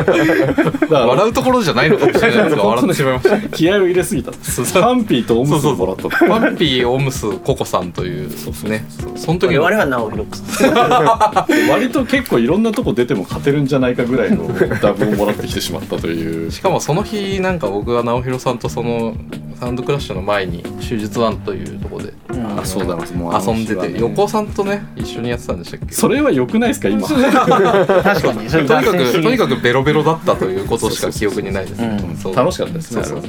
[0.00, 0.54] っていう。
[0.88, 3.48] 笑うところじゃないのかもしれないですが笑ってしまいました。
[3.48, 4.32] 気合を入れすぎた
[4.80, 8.84] ハンピーとオムスをもらったのワンピーオムスココさんというそうですね。
[9.16, 10.68] そその時の我々は直弘さん。
[11.70, 14.48] 割と結構いろんなとこ出ても勝てるんじゃないかぐらいの
[14.80, 16.50] ダブをもらってきてしまったという。
[16.50, 19.14] しかもその日なんか僕は直弘さんとその
[19.60, 22.12] サウンドクラッシュの前に手術ワンというところで
[22.56, 23.04] あそうだな。
[23.12, 25.94] もう遊んでて、横尾さんとね一緒にやってたんでしたっけ？
[25.94, 26.88] それは良くないですか？
[26.88, 27.06] 今。
[27.08, 28.48] 確かに。
[28.50, 32.00] それとにかくとにかくベロベロだったということしか記憶にないですね。
[32.34, 33.04] 楽しかったですね。
[33.04, 33.22] そう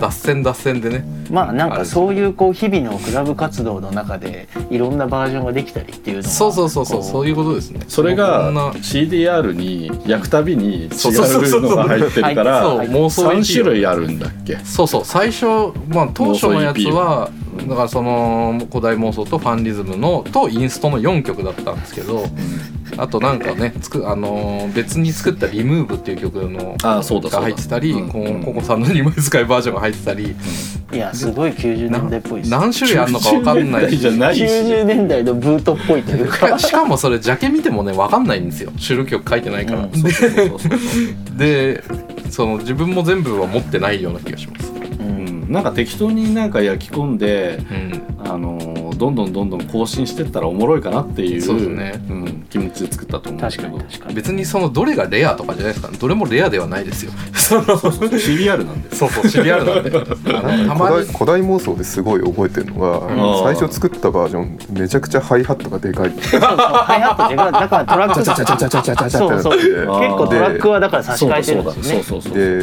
[0.00, 1.04] 脱線脱線でね。
[1.30, 6.98] まあなんかそういうこう日々のクラブ活動の中でいろんなバージョンができたりっていうのはそうそうそうそう。
[6.98, 7.80] こそういうことですね。
[7.88, 15.46] それが CDR に焼くたびに違うそうそうそうそうのが入ってるかそうら妄想3 EP 種類あるんだっけそうそう最初
[15.88, 22.24] まあ当初のやつは妄だからその古代妄想とファンリズムのとインストの4曲だったんですけど
[22.96, 27.38] あとなんかねつくあのー別に作った「リムーブっていう曲のあそうだそうだ。
[27.38, 28.08] が入ってたりうん。
[28.08, 28.42] こううん。
[28.42, 30.34] ココさんの2枚使いバージョンが入ってたり。
[30.92, 33.84] いやすごい90な年代っぽいです何種類あるのか分かんない。
[33.84, 36.58] 90年代じゃないし90年代のブートっぽいというか。
[36.58, 38.70] しかもそれジャケ見てもね分かんないんですよ。
[38.76, 39.88] 主ル曲書いてないから、
[41.36, 41.82] で
[42.30, 44.73] その自分も全部は持ってないような気がします、うん
[45.48, 51.42] なんか適当になんか焼き込んでうん、あのーどんどんどんどん更新してったらおもろいかなっていう。
[51.42, 52.00] そうですね。
[52.08, 55.90] うん、気持ちで作ったと思うんですけど別にそのどれがレアとかじゃないですか。
[55.90, 57.10] どれもレアではないですよ。
[57.32, 58.94] そ のシリアルなんで。
[58.94, 59.90] そうそうシリアルなんで。
[59.90, 61.06] たまに。
[61.06, 66.10] 古代妄想ですごい覚えてるのが、最初作ったバージョンめちゃくちゃハイハットがでかい。
[66.10, 72.02] そうそうハイハットでかいだからトラックがそうそう結構トラックはだから差し替えてるんですね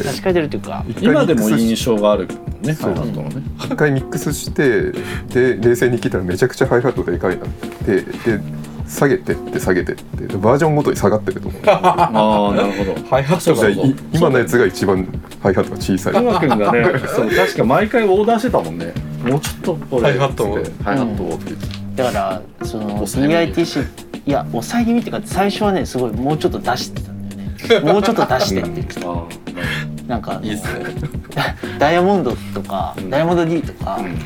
[0.04, 2.28] 差し替えてるっていうか今でも印象がある
[2.62, 4.92] ねハイハッ一回ミックスして
[5.34, 7.50] で冷静に聞いたらめちゃくちゃハイハットでかいなっ
[7.86, 8.61] てで
[8.92, 11.62] 下げてって下げてってでバージョンごとに下がってると思う。
[11.66, 12.96] ああなるほど。
[13.10, 13.70] ハイハットが。
[14.14, 15.08] 今のやつが一番
[15.42, 16.14] ハイハットが小さい。
[16.14, 16.84] くまくんがね
[17.16, 18.94] そう確か毎回オーダーしてたもんね。
[19.24, 20.56] もうちょっとハイハットを。
[20.84, 21.36] ハイハットを。
[21.36, 21.54] って
[21.96, 23.54] だからその抑えめに。
[23.54, 23.86] PITC
[24.26, 27.36] いや抑え気味っていうか最初はねすごいもうちょっと出してたんだ
[27.76, 27.92] よね。
[27.94, 29.14] もうちょっと出してって言ってたあ
[30.08, 30.42] なんか
[31.80, 33.10] ダイヤモンドとか、うん。
[33.10, 34.18] ダイヤモンド D とか、あうん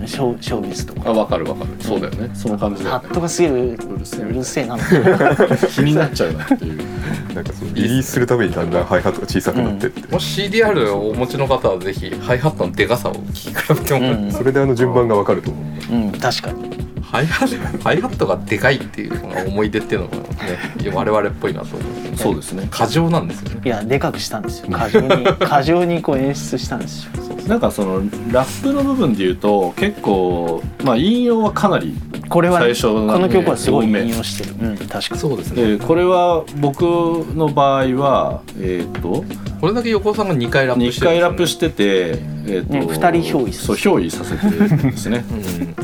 [0.00, 1.70] うん、ショーショービズとあか分かる分かる。
[1.80, 2.30] そうだよね。
[2.34, 4.24] その感じだハよねットがすげえううるせえ。
[4.24, 4.78] うるせえな
[5.74, 6.78] 気になっちゃうなっていう。
[7.34, 14.32] なんかそのリリースするためにだんだんハイハットが小さくなってって、もし CDR をお持ちの方はぜひハイハットのデカさを聞き比べてもらって、うん。
[14.32, 15.60] それであの順番がわかると思
[15.90, 15.94] う。
[15.94, 16.12] うん。
[16.12, 22.68] 確かにハイハットハイハットがでかいっていうのが思い出っていうのがね我々っぽいなと思うそうですね。
[22.70, 23.60] 過剰なんですよね。
[23.64, 24.68] いやでかくしたんですよ。
[24.70, 27.10] 過剰に 過剰にこう演出したんですよ。
[27.48, 31.94] なんかそのラップの部分で言うと結構まあ引用はかなり
[32.28, 34.54] これは、ね、最初のねこの曲はすごい引用してる。
[34.60, 35.20] うん確かに。
[35.20, 35.76] そうですね。
[35.78, 39.24] でこれは僕の場合はえっ、と
[39.60, 41.10] これだけ横尾さんが2回ラップし2てね。
[41.12, 41.84] 回ラップしてて、
[42.46, 45.24] えーとね二人憑依すそう憑依させてるんですね。
[45.28, 45.74] うん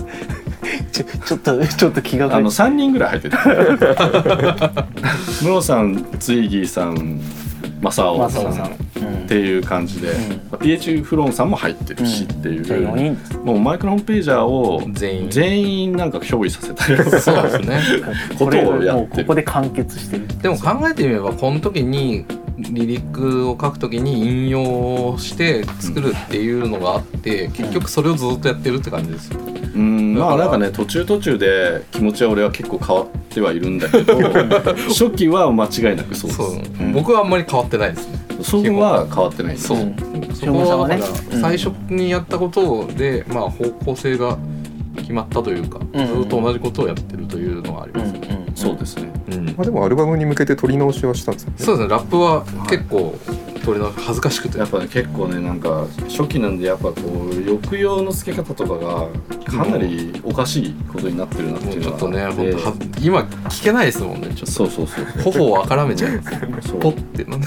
[0.93, 2.41] ちょちょっとちょっと気がかり。
[2.41, 3.37] あの3人ぐらい入ってて
[5.43, 7.21] ムロさんツイギーさん
[7.81, 8.87] マサオさんさん。
[9.27, 10.15] っていう感じで、
[10.61, 15.31] PH フロンさんも入ってるしっていう、じゃあ4人もうマイクロホームページャーを全員。
[15.31, 17.81] 全員なんか憑依させたようなそうですね。
[18.39, 19.25] ことをやもうってる。
[19.25, 20.29] ここで完結してる。
[20.41, 22.25] でも考えてみればこの時に
[22.59, 29.41] リリックを書く時に引用して作るっていうのがあって、結局それをずっとやってるって感じですよ、
[29.77, 30.59] うんまあだから。
[30.59, 34.19] なんかね途中途中で気持ちは俺は結構変わってはいるんだけど
[34.89, 36.37] 初期は間違いなくそうです。
[36.37, 36.93] そう、うん。
[36.93, 38.19] 僕はあんまり変わってないですね。
[38.43, 39.97] そこは変わってないんですそう、ん
[40.35, 44.37] そこはだから最初にやったことで、まあ方向性が
[44.97, 46.07] 決まったというか、うん。
[46.07, 49.11] ずっと同じことをやってるというのはありますよね、そうですね。
[49.33, 49.47] うん。
[49.47, 51.57] まあ、でもアルバムに向けて撮り直しはしたんですよね。
[51.59, 51.95] そうですね。
[51.95, 53.15] ラップは結構
[53.67, 54.59] 取りの恥ずかしくて。
[54.59, 59.09] やっぱね結構ねなんか初期なんでやっぱこう抑揚の付け方とかが
[59.45, 64.47] かなりおかしいことになってるなってもいううのがちょっとね本当は今聞けないですもんねちょっと。
[64.47, 67.25] そうそうそう頬をあからめちゃいますポッて。
[67.25, 67.47] なんだ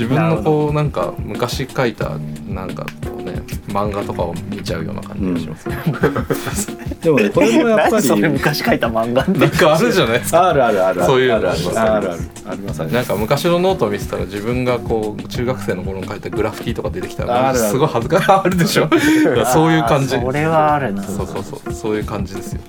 [0.00, 2.16] 自分のこうなんか昔書いた
[2.48, 3.34] なんかこうね
[3.68, 5.68] 漫画とかを見ちゃうような感じがします。
[5.68, 5.76] ね、
[7.02, 9.32] でもね これもやっぱり何それ昔書いた漫画って。
[9.38, 10.18] なんかあるじゃない？
[10.20, 11.04] ですかあるあるある。
[11.04, 11.36] そういうの。
[11.36, 11.58] あるある。
[11.58, 12.18] ありますあるある
[12.50, 12.78] あります。
[12.78, 17.68] なんか昔のノートを見てたら自分がこう中学生の頃に書いたグラフィティとか出てきたらあるある。
[17.70, 18.30] すごい恥ずかしい。
[18.30, 18.88] あるでしょ
[19.52, 20.08] そういう感じ。
[20.18, 21.02] それはあるな。
[21.02, 22.60] そうそうそうそういう感じですよ。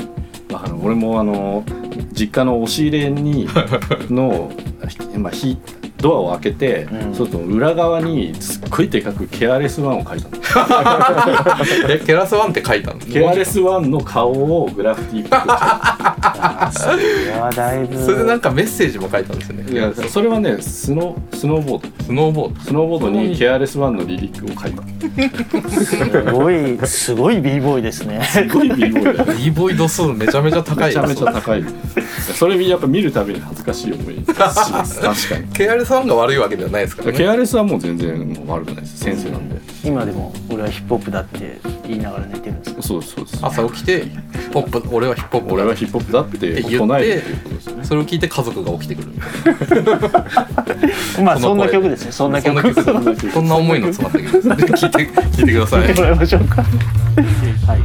[0.54, 1.64] あの俺もあの
[2.12, 3.48] 実家の押し入れに
[4.12, 4.52] の、
[4.90, 5.58] ひまあ、ひ
[6.02, 7.16] ドアを開けて、うん。
[7.16, 10.42] そうすると裏側にすっごいでかく KRS-One を書いたの。
[11.90, 19.64] え KRS-One って書いたんです KRS-One の顔をグラフィティっぽそれはだいぶ それでなんかメッセージも書いたんですよね。
[19.64, 22.04] たいやそれはねスノスノーボード。
[22.04, 22.62] スノーボード。
[22.62, 24.82] スノーボードに KRS-One のリリックを書いた。
[25.72, 26.78] すごい。
[26.88, 28.24] すごい B-boy ですね。
[28.24, 29.38] すごい B-boy だよ。
[29.38, 31.64] B ボーイ度数めちゃめちゃ高いめちゃめちゃ高い。
[32.34, 35.02] それやっぱ見るたびに恥ずかしい思いします。
[35.02, 35.48] 確かに。
[35.54, 37.18] ケアレスワンが悪いわけではないですからね。
[37.18, 39.00] ケアレスはもう全然もう悪くないです。
[39.00, 39.60] 先生なんで。
[39.84, 43.26] 今でも俺はヒップホップだって言いながら寝てるんですけどそうですそう。
[43.26, 44.06] です朝起きて
[44.52, 45.54] ポップ俺はヒップホップ。
[45.56, 46.52] 俺はヒップホップだって言
[46.84, 47.22] っって
[47.84, 49.08] それを聞いて家族が起きてくる。
[51.24, 52.12] まあそんな曲ですね。
[52.12, 52.74] そんなそん曲な
[53.16, 53.32] 曲。
[53.32, 54.42] そんな思いの詰まった曲で
[54.78, 55.82] す聞いて聞いてください。
[55.88, 56.62] 聞いてもらいましょうか。
[56.62, 57.82] はい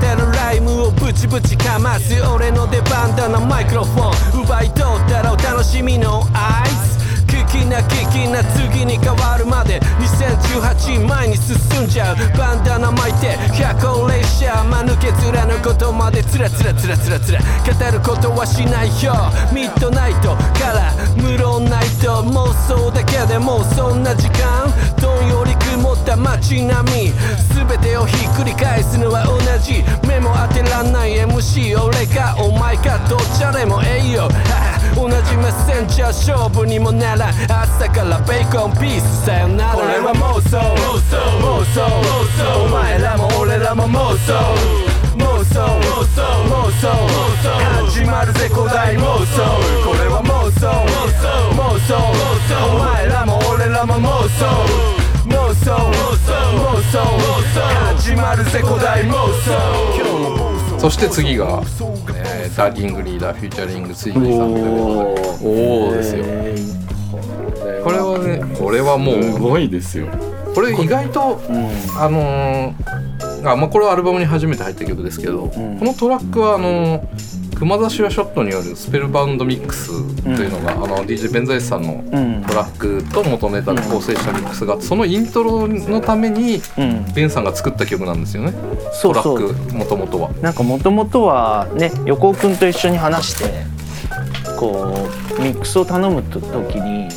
[0.00, 17.18] てるライムをブチブチかます俺の出番だなマイクロフォン奪い取ったらお楽しみのアイス聞きな聞きな次に変わるまで2018前に進んじゃうバンダナ巻いて100個列車間抜け面のことまでつらつらつらつら。
[17.20, 19.12] つら語ることはしないよ。
[19.52, 22.22] ミッドナイトから無論ないと。
[22.22, 24.72] 妄想だけでもうそんな時間。
[25.00, 25.47] どんより。
[25.72, 27.12] 曇った街並み。
[27.54, 29.84] 全てをひっくり返すのは同じ。
[30.06, 34.28] 目も当てらんない MC 俺かお前かどっちゃでもええよ。
[34.96, 39.74] 同じメッセンジャー勝負にもなら朝からベーコンピースさよなら。
[39.74, 40.58] これは妄想。
[40.58, 41.16] 妄想。
[41.40, 42.64] 妄想。
[42.64, 44.34] お前らも俺らも妄想。
[45.18, 45.60] 妄想。
[45.60, 46.22] 妄想。
[46.48, 46.88] 妄想。
[47.86, 49.42] 始まるぜ古代妄想。
[49.84, 50.68] これは妄想。
[51.56, 51.96] 妄想。
[52.74, 55.07] お前らも俺らも妄想。
[55.28, 55.92] 妄想妄
[56.90, 56.98] 想
[57.96, 59.12] 始まるぜ古代妄
[59.42, 60.78] 想。
[60.78, 61.62] そして次が、
[62.14, 64.36] えーダーリングリーダー featuring Twigy。
[64.36, 64.52] さん
[65.46, 66.24] おおですよ。
[67.84, 70.08] これはねこれはもすうごいですよ。
[70.54, 71.40] これ意外と
[71.98, 79.88] あのーあまあこれはアルバムに初めて入った曲ですけど、このトラックはあのー Kuma the Sureshot による Spellbound mix
[80.22, 82.44] というのが、あの DJ ベンザイスさんのうん。
[82.48, 87.12] トラックと元ネタで構成したミックスがそのイントロのためにうん。
[87.14, 88.52] ベンさんが作った曲なんですよね。
[89.02, 89.38] トラそう。
[89.40, 90.30] そうックもともとは。
[90.40, 93.64] なんかもともとはね横尾君と一緒に話して
[94.56, 97.08] こうミックスを頼むと時に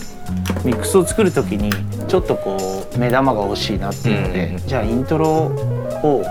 [0.65, 1.71] ミックスを作る時に
[2.07, 2.57] ちょっとこ
[2.95, 4.67] う目玉が欲しいなっていうので、うん。
[4.67, 6.23] じゃあイントロを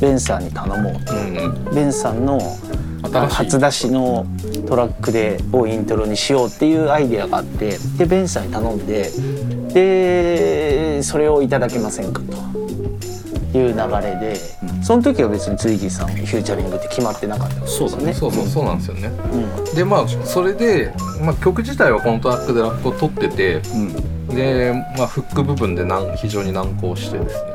[0.00, 1.12] ベンさんに頼もうと。
[1.16, 1.74] うん。
[1.74, 2.38] ベンさんの
[3.02, 4.26] 初出しの
[4.66, 9.10] トラックでをイントロにしようっていうアイデアがあってでベンさんに頼んで
[9.72, 12.48] でそれをいただけませんかと。
[13.54, 14.36] いう流れで、
[14.82, 18.12] その時は別にツイギーさんフューチャリングって決まってなかったんですよね。
[18.12, 19.10] そうそうそうなんですよね。
[19.32, 19.74] うん。
[19.74, 20.92] でまあそれで、
[21.22, 24.28] まあ、曲自体はこのトラックでラップを取っててうん。
[24.28, 27.50] で、まあ、フック部分で難非常に難航してですね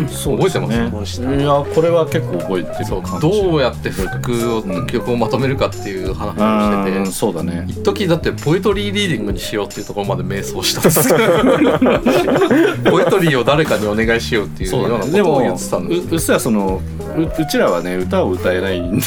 [0.08, 1.20] そう覚えてます？
[1.22, 6.98] いやこれは結構覚えてそうるかもしれないどうやって服を、うん曲をまとめるかっていう話をしてて。
[6.98, 7.64] うんそうだね。
[7.68, 11.18] 一時だってポエトリーリーディングにしようっていうところまで迷走したんですよ
[12.90, 16.80] ポエトリーを誰かにお願いしようっていうよそううなことを言ってたんです ううっすらその
[17.16, 19.02] ううちらはね歌を歌えないんで。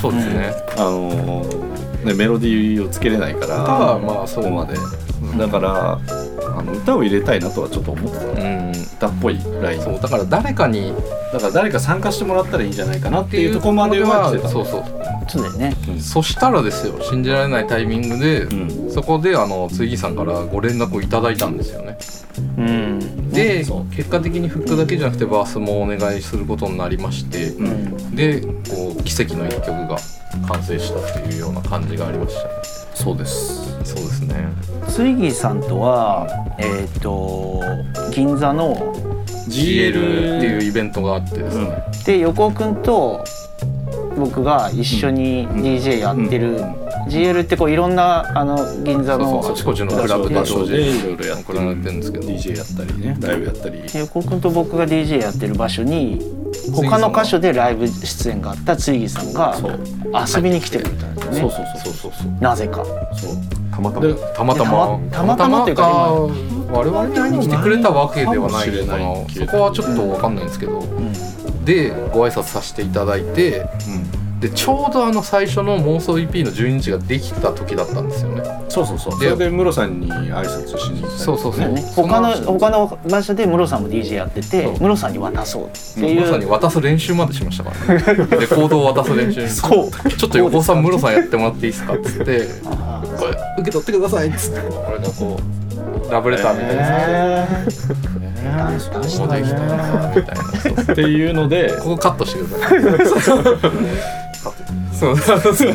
[0.00, 1.44] そうですね、あの
[2.04, 3.62] ねメロディーをつけれないから。
[3.62, 4.44] 歌はまあそう。
[4.44, 4.74] ここまで。
[5.36, 5.98] だから
[6.56, 8.24] あの歌を入れたいなとはちょっと思ってた。
[8.26, 10.92] うん歌っぽいラインそうだから誰かに
[11.32, 14.48] だから誰か参加してもらったらいいんじゃないかなっってていうとこまではしてた。
[14.48, 14.84] そうそう。
[15.28, 21.98] そうだよねそしたらですよ信じられないタイミングで、んそこであのツイギさんからご連絡をいただいたんですよね。
[22.56, 23.30] うん。
[23.30, 23.94] でそう。
[23.94, 28.16] 結果的にフックだけじゃなくてバースもお願いすることになりまして、うん。
[28.16, 29.98] でこう奇跡の一曲が
[30.48, 32.48] 完成したっていうような感じがありました。
[32.48, 33.68] ねそうです。
[33.84, 34.48] そうですね。
[34.88, 36.26] ツイギーさんとは
[36.58, 37.62] えっ、と
[38.12, 38.74] 銀座の
[39.48, 43.24] GL っていうイベントがあってですね、で横尾君と
[44.16, 46.58] 僕が一緒に DJ やってる、
[47.08, 52.26] GL ってこういろんなあの銀座のあちこちのクラブ場所でいろいろやってこれやってるんですけど。
[52.26, 53.16] DJ やったりね。
[53.20, 53.80] ライブやったり。
[53.94, 56.18] 横尾君と僕が DJ やってる場所に
[56.72, 59.56] 他の箇所でライブ出演があったツイギーさんが
[60.26, 62.84] 遊びに来てくれたんですよね、そうそうそうそうそうなぜか。
[62.84, 62.94] そう。
[63.70, 64.06] たまたま。
[64.06, 65.00] でたまたま。
[65.10, 65.84] たまたまっていうか
[66.70, 70.80] 我々に会いに来てくれたわけではないのかかもしれないなそこはちょっと分かんないんですけど、
[71.64, 73.66] でご挨拶させていただいて
[74.40, 78.42] でちょうどあの最初の妄想 EP の12日ができた時だったんですよね。
[78.68, 79.12] そうそうそう。
[79.14, 88.26] そでれでムロさんに挨拶しに行ったりそうそうそう、ね、そ他のそ他の場所でムロさんも DJ やっててムロさんに渡そうっていまさにう渡す練習までしましたからね。
[88.38, 89.48] レコードを渡す練習。
[89.48, 90.10] そう。
[90.10, 92.46] ちょっと横尾さんムロさんやってもらっていいですかっつって。
[92.62, 94.60] これ受け取ってくださいっつって。
[94.60, 95.40] 俺がこ
[96.08, 96.84] うラブレターみたいな。
[96.84, 97.88] え。
[98.48, 100.82] ここできたなみたいな。
[100.92, 105.16] っていうのでここカットしてください そう。
[105.18, 105.68] そうそ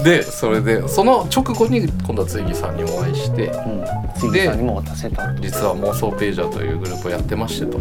[0.00, 3.84] うでそれでその直後に今度はツイギさんにお会いしてうん。
[4.18, 5.40] ツイギーさんにも渡せたと。
[5.40, 7.80] 実は妄想ページャーというグループをやってましてと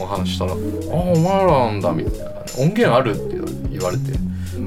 [0.00, 3.36] お話ししたら「あお前らなんだ」みたいな音源あるって
[3.70, 4.12] 言われて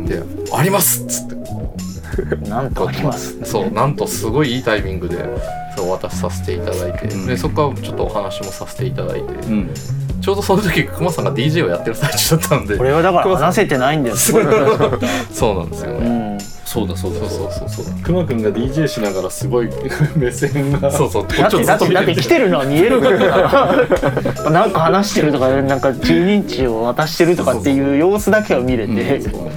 [0.06, 0.22] で
[0.54, 1.38] 「あります」っつって。
[2.50, 5.24] なんとありますそうなんとすごいいいタイミングで
[5.76, 7.28] そうお渡しさせていただいて、うん。
[7.28, 9.70] でそこからちょっとお話もさせていただいて、うん。
[10.20, 12.78] ちょうどその時クマさんが DJ をやってる最中だったんで。
[12.78, 14.36] これはだから話せてないんです。
[14.36, 14.42] よ、
[15.32, 16.27] そうなんですようね、ん、
[16.68, 19.70] そうだそうだそうそうそうそうくまくんが DJ しながらすごい
[20.18, 20.92] 目線が。
[20.92, 21.24] そうそう。
[21.24, 23.86] こだってだってだって来てるのは見えるから
[24.52, 29.52] なんか話してるとかなんか12人値を渡してるとかっていう様子だけは見れて、うわ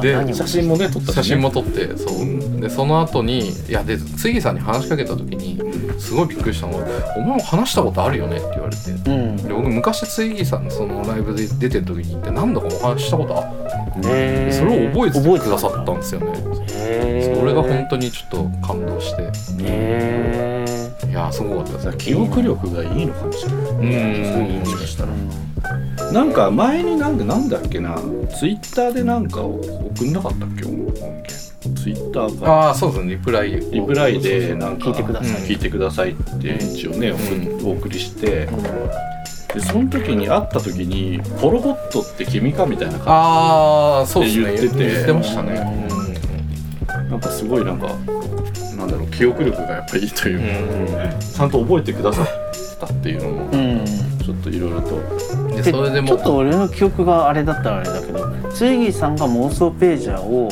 [0.00, 1.22] で何写真もね撮ったしね。
[1.22, 2.60] 写真も撮ってそう。
[2.60, 5.60] でその後にいやで杉さんに話しかけた時に
[5.98, 8.90] すごいびっくりしたのが「お前も話したことあるよね」って言われて。
[8.90, 9.36] うん。
[9.36, 16.32] で僕昔杉さんのそのライブで出てる時に行って何度かお話ししたことあってそれを覚えててくださったんですよね。
[17.34, 19.22] それが本当にちょっと感動して。
[21.08, 21.86] いやーすごかったです。
[21.90, 23.60] ね記憶力がいいのかもしれない。
[23.60, 24.60] うん。
[24.60, 25.10] もしかしたら
[26.12, 27.96] なんか前になんでなんだっけな
[28.38, 31.42] ツイッターでなんか送んなかったっけ音源
[31.76, 33.10] ツイッターかああそうですね。
[33.12, 35.42] リプライリプライでなんか聞いてください。
[35.42, 38.48] 聞いてくださいって一応ね、うお送りして。
[39.54, 44.76] でその時に会った時に「ポロボットって君か?」みたいな感ああそうで言ってて。
[44.78, 45.88] 言ってましたね。
[46.88, 47.88] じなんかすごいなんか
[48.76, 51.20] なんだろう記憶力がやっぱいいというか、うん。
[51.20, 52.26] ちゃんと覚えてくださっ
[52.80, 53.84] たっていうのもうん。
[54.24, 55.00] ちょっといろいろと
[55.56, 56.08] ででそれでも。
[56.08, 60.48] ちょっと俺の記憶があれだったらあれだけどツイギーさんが妄想ページャーを、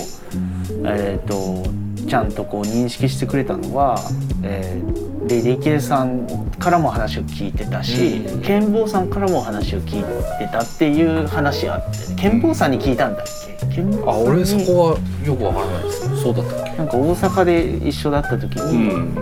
[0.85, 3.99] えー、とちゃんとこう認識してくれたのは、
[4.43, 6.27] えーレディケイさん
[6.59, 8.41] からも話を聞いてたし、うん。
[8.41, 10.05] ケンボーさんからも話を聞い
[10.39, 13.27] てたっていう話あってケンボーさんに聞いたんだっ
[13.71, 13.77] け？
[13.77, 16.23] ケンボあーさんに俺そこはよくわからないです。
[16.23, 16.77] そうだったっけ？
[16.79, 19.15] なんか大阪で一緒だった時うに、ん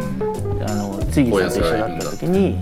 [1.19, 2.57] あのツイギーさんと一緒だった時に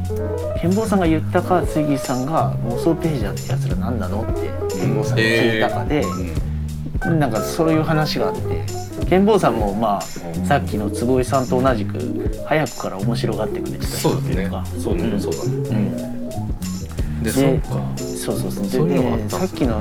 [0.60, 5.18] ケンボーさんが言ったかツイギーさんが妄想ページャーってやつら何なのってケンボーさん。
[5.18, 6.04] に聞いたかで、
[7.18, 8.64] なんかそういう話があって
[9.06, 10.02] ケンボーさんもまあ
[10.46, 11.98] さっきの坪井さんと同じく
[12.46, 14.64] 早くから面白がってくれてた人っていうか。
[14.78, 15.20] そうだね。
[15.20, 15.50] そうだね。
[16.10, 16.25] うん
[17.26, 17.80] ででそうか。
[17.96, 18.64] そうそうそう。
[18.64, 19.80] でそういうのがあねったんですさっきの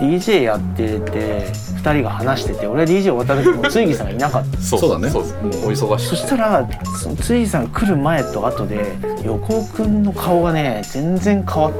[0.00, 1.46] DJ やってて
[1.82, 4.58] 2人が話してて俺 DJ 終わった時もついぎさんがいなかった。
[4.60, 4.80] そう。
[4.80, 5.10] そうだね。
[5.10, 5.22] そう。
[5.22, 5.26] お
[5.72, 6.06] 忙しい。
[6.08, 6.68] そしたら
[7.20, 11.78] ついぎさん来る前と後で横尾くんの顔がね全然変わって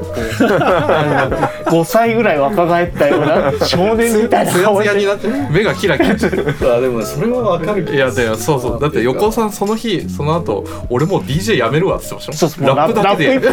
[0.63, 1.27] あ
[1.65, 6.17] の5歳ぐらい若返ったような少年みたいな顔してツヤになって目がキラキラ。
[6.17, 8.81] してるあでもねそれはわかるいやでそうそう。
[8.81, 12.63] だって横尾さんその日その後俺もう DJ やめるわって言ってましたそうそう。
[12.67, 13.47] もんラップだけで。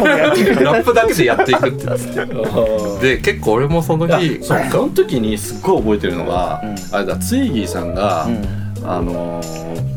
[0.63, 6.95] ラップ一本でやって っていくって言ってで結構俺もその日その時にすっごい覚えてるのが、うん。
[6.95, 8.63] あれだツイギーさんが、うん。
[8.85, 9.92] あのー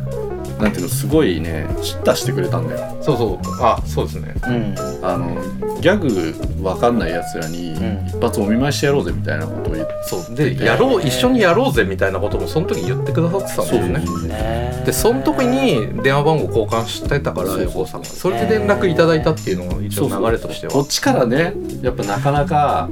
[0.59, 2.97] なんていうのすごいね叱咤してくれたんだよ。
[3.03, 3.63] そうそう。
[3.63, 4.35] あそうですね。
[4.47, 4.75] うん。
[5.03, 5.35] あの
[5.81, 8.07] ギャグわかんないやつらに、ん。
[8.09, 10.35] 一発お見舞いしてやろうぜみたいなことを言ってそう。
[10.35, 14.29] でやろう一緒にやろうぜみたいなこともその時言ってくださってたんですよね。
[14.29, 20.73] ねでその時に電話番号交換してたから横尾さんがそれで連絡いただいたっていうのが一応流れとしては。
[20.73, 22.89] こっちからねやっぱなかなか、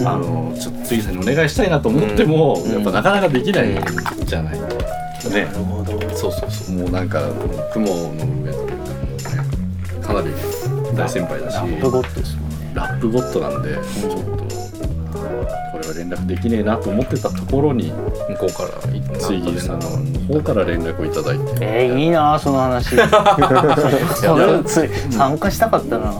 [0.00, 2.72] あのちょっと次さんにお願いしたいなと思っても、うん。
[2.72, 3.74] やっぱなかなかできない
[4.24, 4.60] じゃない、ね。
[4.60, 5.79] なるほど
[6.20, 6.76] そうそうそう。
[6.76, 7.22] もうなんか
[7.72, 8.10] 雲の
[8.44, 10.28] 上というかかなり
[10.94, 11.54] 大先輩だし。
[11.54, 12.56] ラップゴッドですもんね。
[12.74, 14.50] ラップゴッドなんで、ちょっと
[15.72, 17.90] これは連絡できねえなと思ってたところに
[18.28, 19.88] 向こうからいツイギーさんの
[20.34, 22.96] 方から連絡をいただいて、えー、いいなその話。
[25.10, 26.12] 参加したかったな。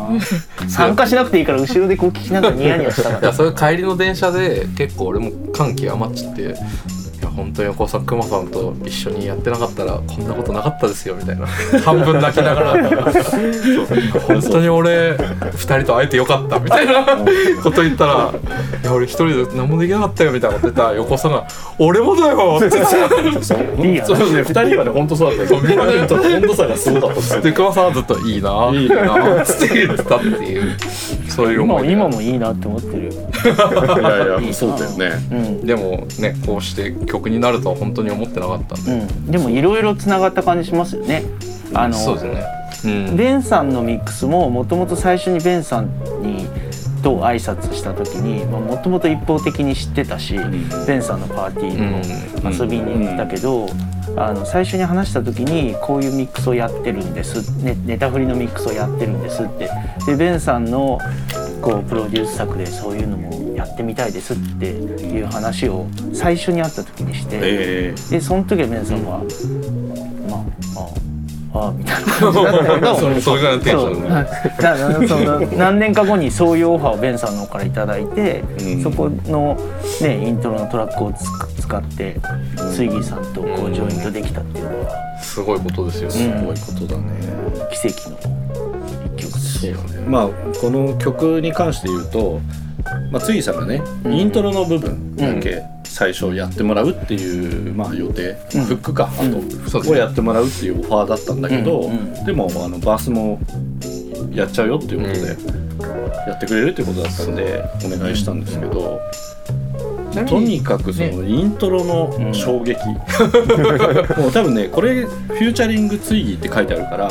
[0.67, 6.55] 参加しなくていいから後ろでこう聞きながらニヤニヤしたかったいやそれ帰りの電車で結構俺も感極まっちゃって
[7.37, 11.47] 本当に横尾さん熊さんと一緒にやってなかったらこんなことなかったですよみたいな。
[11.85, 12.91] 半分泣きながら。
[14.27, 15.17] 本当に俺
[15.55, 17.05] 二人と会えてよかったみたいな。
[17.63, 18.33] こと言ったら
[18.83, 20.57] 「いや俺一人で何もできなかったよ」みたいな。
[20.57, 21.47] こと言ったら横尾さんが
[21.79, 23.87] 「俺もだよ!」って言って。
[23.87, 25.61] いいやそうね2人はね本当そうだったよ。
[25.63, 27.15] みんなとの温度差がすごかった。
[27.17, 30.77] ですで熊さんはずっと「いいな」いいいいな」っつって言ってたっていう。
[31.29, 31.93] そういう今も思い出。
[31.93, 33.17] 今もいいなって思ってるよ、い
[34.03, 35.13] やいやそうだよね。
[35.31, 35.67] うん。
[35.67, 41.25] でもねこうして曲になるとは本当に思ってなかったんで、うん、でもいろいろつながった感じしますよね。
[41.75, 43.09] あのそうですね。
[43.09, 43.17] うん。
[43.17, 45.87] ベンさんのミックスももともと最初にベンさん
[46.23, 46.47] に
[47.03, 50.37] と挨拶した時にもともと一方的に知ってたし、
[50.87, 53.69] ベンさんのパーティーにも遊びに行ったけど、
[54.17, 59.71] あの最初に話した時にこういうミックスをやってるんです、ね、ネタ振りのミックスをやってるんですって。
[60.07, 60.99] でベンさんの
[61.61, 63.31] こうプロデュース作でそういうのも
[63.61, 69.19] やってみたいですっていう話を最初に会った時にして、えでその時はベンさんは
[70.29, 70.41] 「まあ
[70.75, 74.27] まあああ」みたいな感じだったけど それそれぐらい。
[75.21, 78.83] の何年か後にそういうオファーをベンさんの方から頂いて、うん。
[78.83, 79.59] そこの、
[80.01, 81.25] ね、イントロのトラックをつ
[81.61, 82.17] 使って
[82.73, 86.09] スイギーさんとこうジョイントできたっていうのはすごいことですよ。
[86.11, 86.47] うん。
[86.47, 87.05] ね、ー、すごいことだね。
[87.73, 88.17] 奇跡の
[89.17, 89.77] 一曲ですよ。
[90.09, 90.29] まあ
[90.61, 92.41] この曲に関して言うと、
[93.11, 94.13] まあ、つぎさんがね、うん。
[94.13, 98.65] イントロの部分だけ最初やってもらうっていう、まあ、予定、うん。
[98.65, 99.11] フックか。
[99.13, 102.25] あと、うんをやってもらうっていうオファーだったんだけど、うんうん。
[102.25, 103.41] でもあのバースも
[104.33, 105.29] やっちゃうよっていうことで、
[106.29, 109.01] やってくれるっていうことだったんでお願いしたんですけど。
[110.27, 112.79] とにかくそのイントロの衝撃、
[114.19, 117.09] もう多分ねこれフューチャリングツイギーって書いてあるから、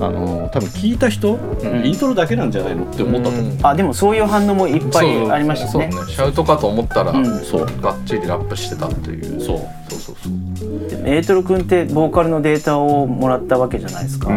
[0.00, 1.84] あの多分聞いた人、ん。
[1.84, 5.90] イントロだけなんじゃないのって思ったと思う、あでもそういう反応もいっぱいありましたね。
[5.92, 6.12] そうね。
[6.12, 7.40] シャウトかと思ったら、うん。
[7.40, 7.66] そう。
[7.80, 9.40] がっちりラップしてたっていう。
[9.40, 9.58] そう。
[9.88, 10.78] そうそうそう。
[11.04, 14.28] エートル君ってボーカルのデータをもらったわけじゃないですか、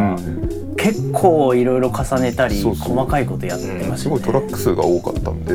[0.77, 2.95] 結構いろいろ重ねたりそうそう。
[2.95, 5.53] 細かいことやってますよね、すごいトラック数が多かったんで、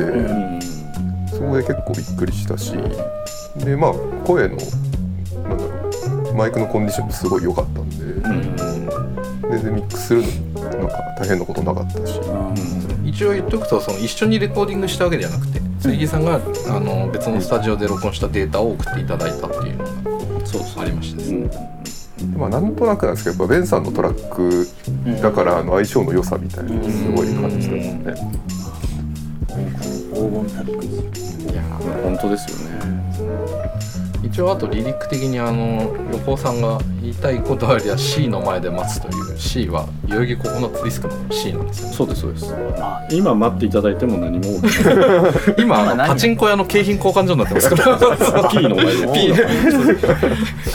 [1.47, 2.73] こで結構びっくりしたし
[3.57, 3.93] でまあ
[4.25, 4.57] 声の
[5.47, 7.95] なんだろうマイクのコンディションもすごい良かったんで、
[9.49, 12.19] 全然ミックスするのになんか大変なことなかったし、
[13.03, 19.83] 一応言っとくとその一緒にレコーディングしたわけじゃなくて杉木さんがあの別のスタジオで録音したデータを送っていただいたっていうの
[20.39, 20.83] がそうそう。
[20.83, 21.49] ありましたね、
[22.37, 24.67] まあなんとなくなんですけどやっぱベンさんのトラック
[25.21, 28.13] だからあの相性の良さみたいなのをすごい感じたですね。
[30.29, 31.63] 黄金タックいや
[32.03, 32.77] 本当ですよね。
[34.23, 41.93] 一応あとリリック的にあの横尾さんが言いたいことありゃ C の前で待つという C は代々木ココナッツディスクの C なんですよね。
[41.95, 42.51] そうですそうです。
[42.51, 44.45] まあ今待っていただいても何も。
[45.57, 48.49] 今あの何パチンコ屋の景品交換所になってますから。
[48.49, 48.91] P の前で。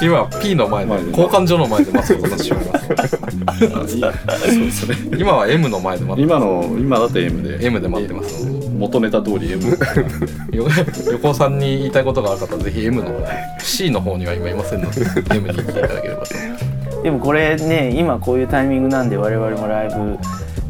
[0.00, 4.86] P 今 P の前で前で交換所の前で待つことになってしまそうです。
[4.86, 7.66] ね今は M の前で待って今の今だと M で。
[7.66, 8.46] M で待ってます。
[8.46, 9.62] ので元ネタ通り M
[10.53, 10.66] よ
[11.12, 13.26] 横尾さんに言いたいことがある方はぜひ M の方
[13.61, 15.01] C の方には今いませんので
[15.37, 17.03] M に行っていただければと。
[17.03, 20.18] でもこれね今こういうタイミングなんで我々もライブ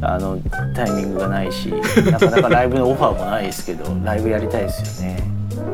[0.03, 0.39] あの
[0.75, 1.73] タイミングがないし
[2.11, 5.23] なかなかライブのオファーもないですけどライブやりたいですよね。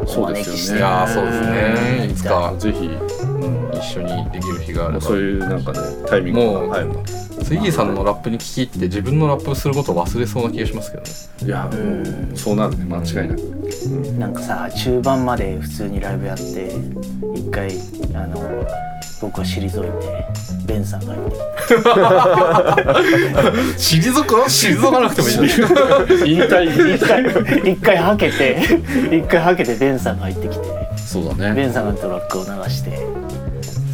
[0.07, 0.85] そうですよね。
[1.09, 2.09] そうですね。
[2.11, 2.55] いつか。
[2.59, 2.87] ぜひ、
[3.23, 3.28] うん
[3.73, 6.41] 一緒にできる日があればそういうなんかねタイミング。
[6.41, 6.87] もうがはい。
[7.45, 11.11] ツイギーさんのラップに聞き入って自分のラップすることを忘れそうな気がしますけどね。
[11.45, 12.03] いやも
[12.35, 13.41] うそうなるね間違いなく。
[14.19, 16.73] なんかさ中盤まで普通にライブやって
[17.35, 17.71] 一回
[18.15, 18.67] あの
[19.21, 19.79] 僕は退いて
[20.67, 21.23] ベンさんがいて。
[23.79, 25.71] 退く退かなくてもいいじゃん。
[26.27, 28.59] 引 退一回一回はけて
[29.13, 30.78] 一回はけてベンさんが入ってきて
[31.09, 31.55] そうだね。
[31.55, 32.91] ベンさんがトラックを流して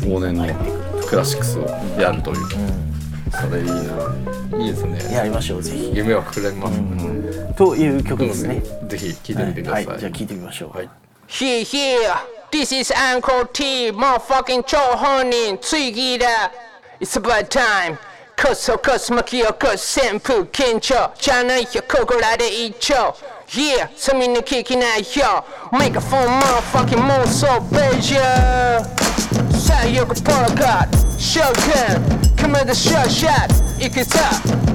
[0.03, 0.45] 往年の
[1.07, 2.51] クラシックスをやるという、う
[3.31, 4.65] それいいな。
[4.65, 4.99] いいですね。
[4.99, 5.93] んやりましょうぜひ。
[5.95, 8.61] 夢は膨らみます、という曲ですね。
[8.89, 10.91] ぜひ聴いてみてください、はい、じゃあ聞いてみましょう、はい。
[11.29, 12.17] Yeah, yeah.
[12.51, 16.51] This is Uncle T, motherfucking 超本人、次だ。
[17.01, 17.97] It's about time.
[18.37, 23.15] こそこそ巻き起こす旋風緊張じゃないよここらで一丁
[23.49, 28.15] Yeah そうみんな聞きないよマイクフォン motherfucking 妄想ページ
[29.59, 31.55] 最悪ポロカードショー
[34.69, 34.74] ガ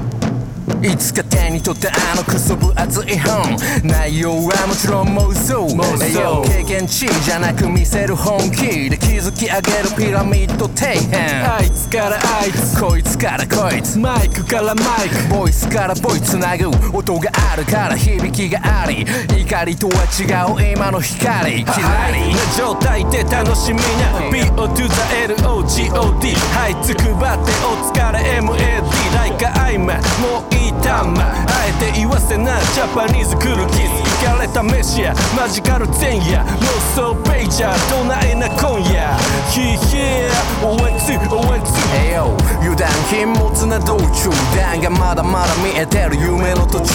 [0.82, 3.56] いつか手に取ったあのくそ分厚い本。
[3.84, 5.68] 内容はもちろん妄想。
[6.04, 11.16] 栄養経験値じゃなく見せる本気で築き上げるピラミッド底辺。
[11.16, 12.80] あいつからあいつ。
[12.80, 13.98] こいつからこいつ。
[13.98, 15.28] マイクからマイク。
[15.28, 19.04] ボイスからボイつなぐ音があるから響きがあり。
[19.38, 21.64] 怒りとは違う今の光。
[21.64, 24.18] キラリな状態で楽しみな。
[24.32, 24.94] BO to the
[25.42, 28.40] LOGOD はいつくばってお疲れ。
[28.40, 34.10] MAD ライカアイマもういいたんまあえて言わせなジャパニーズ来るキス。
[34.22, 36.44] 行かれたメシアマジカル前夜。
[36.44, 36.60] 妄
[36.94, 39.16] 想ペイジャーどないな今夜。
[39.50, 40.66] ヒーヒー。
[40.66, 41.70] 応援つ応援つ。
[41.94, 44.30] えよ油断禁物な道中。
[44.56, 46.94] だがまだまだ見えてる夢の途中。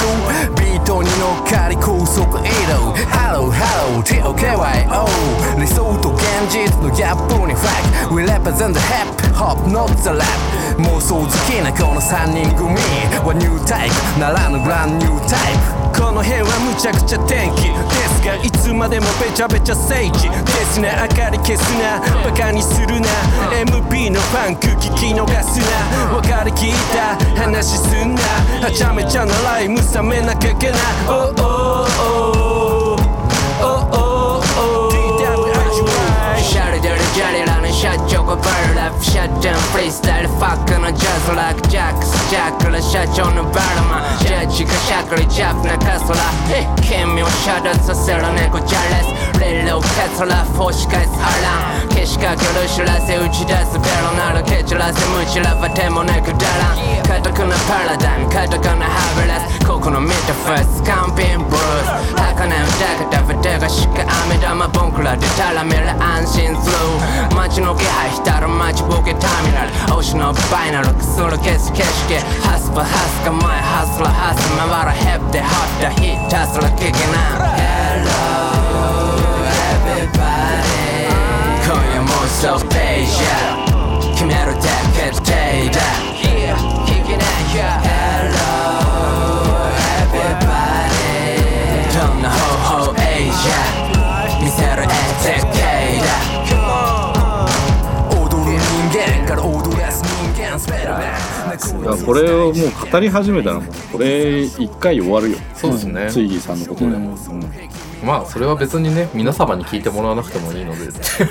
[0.58, 2.94] ビートに乗っかり高速移動。
[3.10, 8.16] Hello hello TOKYO 理想と現実のギャップに fuck。
[8.16, 12.76] We represent the hip hop not the rap 妄想好きなこの3人組。
[13.26, 15.54] はニュータイプならぬグランニュータイ
[15.92, 16.00] プ。
[16.00, 17.74] この辺はむちゃくちゃ天気で
[18.14, 20.30] すがいつまでもべちゃべちゃ聖地。
[20.30, 20.36] で
[20.70, 22.00] すな明かり消すな。
[22.24, 23.08] バカにするな。
[23.66, 26.22] MP のファンク聞き逃すな。
[26.22, 27.18] 分かりきった。
[27.42, 28.22] 話すんな。
[28.62, 30.76] はちゃめちゃなライム冷めなきゃけな。
[30.76, 32.35] い Oh oh oh
[41.26, 51.30] ズラックジャックスジャックラ社長のバルマンジャッジがしゃくりジャックなカソラえ君を遮断させる猫ジャレスレイローカツラフォシ返す波
[51.86, 64.25] 乱けしかける知らせ打ち出すベロなる蹴散らせ無知らば手もなくだらんカタクなパラダイムカタカナハブレスここのミッドファースカンピンブルース儚い歌が食べてがしか雨
[65.06, 66.78] 玉ボンクラでたらめる安心する
[67.36, 78.10] 街の気配浸る街ボケターミナル推しのバイナルくする消す景色ハスパハスか前ハスラハス回るヘッで張ったヒッタスラ聞けな Hello
[79.86, 81.14] everybody.
[81.62, 83.22] 今夜もソフページ
[84.18, 84.66] 決めるだ
[84.98, 85.78] け決定だ
[86.18, 88.42] Yeah 聞けないよ Hello
[90.10, 90.98] everybody.
[91.94, 93.34] どんな方法エイジャ
[93.70, 93.85] 見せ
[95.26, 95.36] だ
[98.12, 105.38] 踊る人間から踊らす人間スペルいやこれをもう語り始めたらもうこれ一回終わるよ。
[105.54, 106.10] そうですね。
[106.12, 107.16] ツイギーさんのことで、うん。
[108.04, 110.90] まあそれは別にね皆様に聞いてもらわなくてもいいので、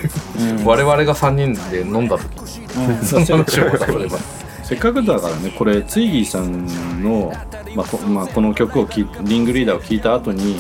[0.65, 4.19] 我々が3人で飲んだ時に、その話をすれば
[4.65, 7.31] せっかくだからねこれツイギーさんの、
[7.75, 10.57] まあこまあ、この曲を聴いリングリーダーを聴いた後に、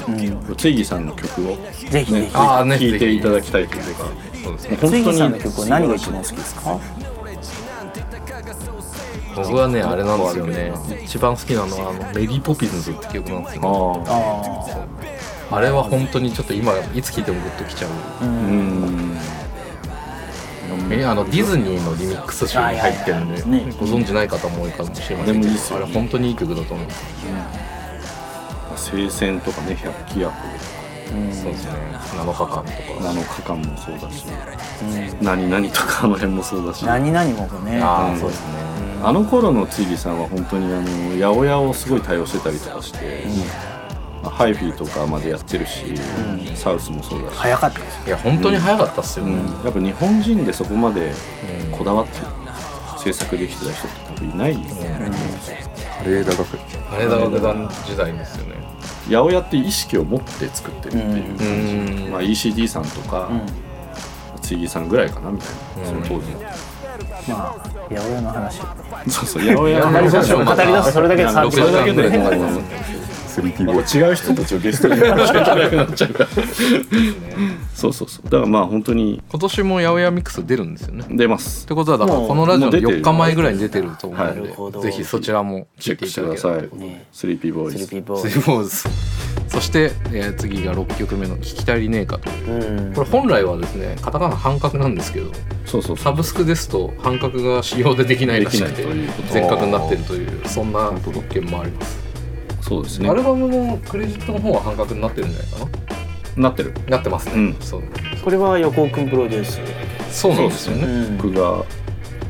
[0.57, 2.31] ツイギーさんの曲を、ねぜひぜひ。
[2.35, 4.05] あーね聴いていただきたいというか
[4.45, 6.79] そうですねもう本当にツイギーさんの曲は何が一番好きですか？
[9.37, 10.73] 僕はねあれなんですよね。
[11.03, 14.05] 一番好きなのはあの「メリー・ポピンズ」って曲なんですよ。
[14.07, 14.85] あ
[15.51, 17.91] ああれは本当にちょっと今いつ聴いてもグッときちゃう。
[17.91, 18.84] あうん
[20.91, 23.43] えあのディズニーのリミックス集に入ってるんで、
[23.79, 26.87] ご存知ない方も多いかもしれませんけどでもいいっすよあれ本当にいい曲だと思う。
[28.77, 30.33] 聖戦とかね百鬼夜
[31.33, 31.73] そうですね。
[32.17, 32.65] 7日間とか。
[32.65, 34.27] 7日間もそうだし、
[35.21, 36.85] 何々とかあの辺もそうだし。
[36.85, 37.81] 何々もね。
[37.81, 38.19] ああ、うん。
[38.19, 38.47] そうですね。
[39.03, 40.85] あの頃のツイギーさんは本当にあの
[41.17, 43.74] 八百屋をすごい対応してたりとかして、まあ
[44.31, 45.95] ハイフィーとかまでやってるし、
[46.55, 51.13] サウスもそうだし、早かったですいや本当に早かったっすよね、やっぱ日本人でそこまで
[51.73, 52.27] こだわってる、
[52.99, 54.59] 制作できてた人って多分いないよ。
[54.59, 54.65] ね
[55.99, 56.45] カレー大学
[56.91, 58.55] 羽田楽団時代ですよね。
[59.07, 62.11] 八百屋って意識を持って作ってるっていう、うん。
[62.11, 63.43] まあ、ECD さんとか、うん。
[64.41, 66.41] ついぎさんぐらいかなみたいな、その当時の。
[67.29, 67.57] まあ
[67.89, 68.61] 八百屋の話。
[68.61, 68.65] を
[69.09, 70.85] そうそう八百屋のそう語り出す。
[70.85, 72.11] とそれだけでそれだけで
[73.43, 76.29] 30も分うスリーピーなんボーイか違う人たちをゲストに呼ばなきゃいけなくなっちゃうから。
[77.75, 78.25] そうそうそう。
[78.25, 81.05] だからまあ本当に今年も八百屋ミックス出るんですよね。
[81.11, 81.65] 出ます。
[81.65, 83.01] ってことはだからこのラジオのもう出てる。
[83.01, 84.37] 4日前ぐらいに出てると思うはい。
[84.37, 84.81] のなるほど。
[84.81, 86.53] でぜひそちらもチェックしてください。
[86.53, 87.07] ただければとね。
[87.13, 87.87] スリーピーボーイズ。
[87.87, 88.89] スリーピーボスーリーボーズ。
[89.49, 92.31] そして、えー次が6曲目の「聞き足りねえか」と。
[92.31, 95.31] これ本来はですねカタカナ半角なんですけど
[95.65, 98.85] そうそうサブスクですと半角が使用でできないらしくて
[99.31, 102.04] 全角になってるというそんな特権もあります
[102.67, 103.11] そうですね。
[103.11, 105.59] アルバムのクレジットの方は半角になってるんじゃないか
[106.37, 106.51] な？
[106.51, 106.73] ってる。
[106.89, 107.55] ななってますね、うん。
[107.61, 107.83] そう。
[108.25, 109.61] これは横尾くんプロデュース
[110.11, 110.85] そうなんですよね。
[110.85, 111.17] うん。
[111.19, 111.65] 僕が。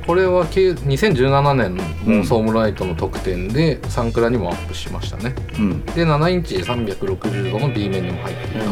[0.07, 1.77] これはけ2017年
[2.19, 5.35] のソームライトの特典でサンクラにもアップしましたね。
[5.59, 5.85] うん。
[5.87, 8.65] で7インチ360度の B 面にも入っていた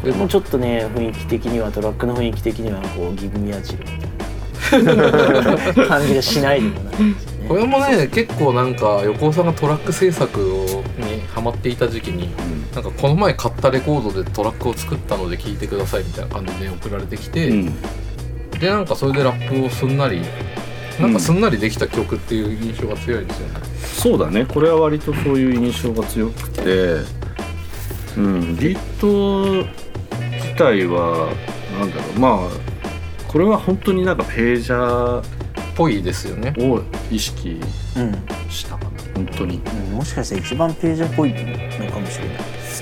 [0.00, 3.86] という、でもうちょっとね雰囲気的にはトラックの雰囲気的にはこうギブミアジルみ
[4.70, 4.84] たい
[5.76, 12.30] な感じがしないでもないですよねこれもね結構なんか横尾さんがトラック制作をにハマっていた時期に
[12.74, 17.80] なんかこの前買ったレコードでトラックを作ったので聴いてくださいみたいな感じで送られてきて、うん。
[18.60, 20.20] でなんかそれでラップをすんなり
[21.00, 23.54] なんかすんなりできた曲っていう印象が強いですよね、
[23.94, 24.44] そうだね。
[24.44, 26.96] これは割とそういう印象が強くて
[28.16, 28.56] うん。
[28.56, 29.66] ビート
[30.32, 31.32] 自体は
[31.78, 32.18] なんだろう。
[32.18, 32.50] まあ
[33.26, 35.22] これは本当になんかページャ
[35.78, 36.52] ぽいですよね。
[36.56, 37.60] ーを意識
[37.96, 38.12] うん。
[38.50, 38.90] したかな。
[39.14, 39.60] 本当に。
[39.90, 41.36] うんもしかしたら一番ページっぽいの
[41.90, 42.36] かもしれない。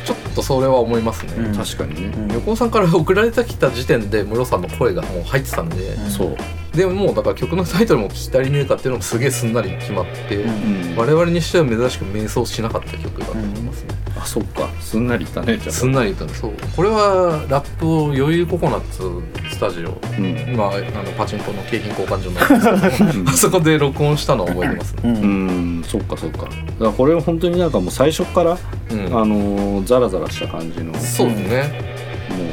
[0.05, 1.57] ちょっとそれは思いますね、うん。
[1.57, 2.33] 確かにね、うん。
[2.33, 6.11] 横尾さんから送られてきた時点でムロさんの声がもう入ってたんで、うん。
[6.11, 6.37] そう、
[6.77, 10.93] でももうだから曲のタイトルも「聞き足りねえか」っていうのもすげえすんなり決まって、うん。
[10.93, 10.97] うん。
[10.97, 13.89] 我々にしては珍しく迷走しなかった曲だと思いますね、
[14.19, 14.69] あそっか。
[14.81, 15.73] すんなりいったねじゃあ。
[15.73, 16.53] すんなり言ったんでそう。
[16.75, 19.03] これはラップを余裕ココナッツ
[19.51, 19.91] スタジオ。
[20.19, 20.55] うん。
[20.55, 20.71] 今あ
[21.03, 22.81] のパチンコの景品交換所なん。
[22.81, 24.95] ですけどあそこで録音したのを覚えてます。
[24.97, 25.81] ね、ううん。
[25.81, 26.39] んそっかそっか。
[26.45, 28.59] だからこれは本当になんかもう最初から、
[28.91, 29.07] うん。
[29.07, 30.95] あのーザラザラした感じの。
[30.95, 31.96] そうですね、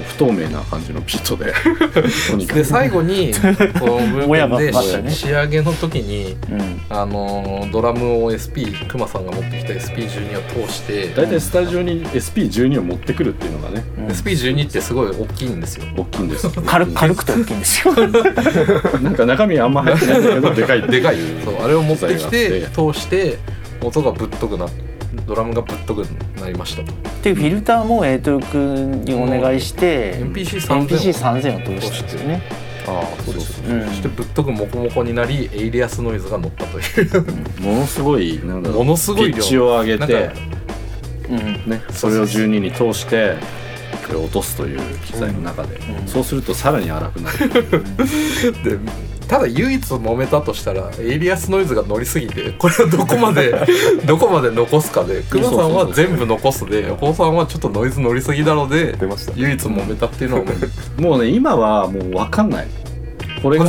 [0.07, 1.53] 不透明な感じのビートで。
[2.53, 3.33] で最後に
[3.79, 4.71] この部もや分で
[5.09, 6.81] 仕上げの時にうん。
[6.89, 11.13] あのドラムを SP クマさんが持ってきた SP12 を通して。
[11.15, 13.83] 大体スタジオに SP12 を持ってくるっていうのがね。
[13.97, 14.07] うん。
[14.07, 15.85] SP12 ってすごい大きいんですよ。
[15.95, 17.93] 大きいんです 軽く軽くて大きいんですよ。
[19.01, 21.17] なんか中身あんま入ってないんだけどでかいでかい。
[21.43, 23.37] そうあれを持ってきて通して
[23.81, 24.67] 音がぶっとくな
[25.25, 25.99] ドラムがぶっとく
[26.39, 26.83] なりました。
[26.83, 26.93] と
[27.23, 32.41] でフィルターもエイトル君にお願いして、MPC3000 MPC3000 を通したんですよね。
[32.85, 33.73] ああそうですう。
[33.73, 37.61] んそしてぶっとくモコモコになりエイリアスノイズが乗ったという。
[37.61, 39.37] ものすごいなんだろうものすごい量。
[39.37, 40.33] ピッチを上げてか
[41.29, 41.69] うん。
[41.69, 43.35] ねそれを12に通して
[44.05, 46.07] これを落とすという機材の中で、うん。
[46.07, 47.49] そうするとさらに荒くなる。
[48.63, 48.79] で
[49.27, 53.53] ただ唯一揉めたとしたらエイリアスノイズが乗りすぎてこれをどこまで
[54.05, 59.33] どこまで残すかでクマさんは全部残すで横尾さんはちょっとノイズ乗りすぎだろうで出ました。
[59.35, 60.51] 唯一揉めたっていうのはも
[60.97, 61.01] う。
[61.01, 62.67] もうね今はもう分かんない。
[63.41, 63.65] これが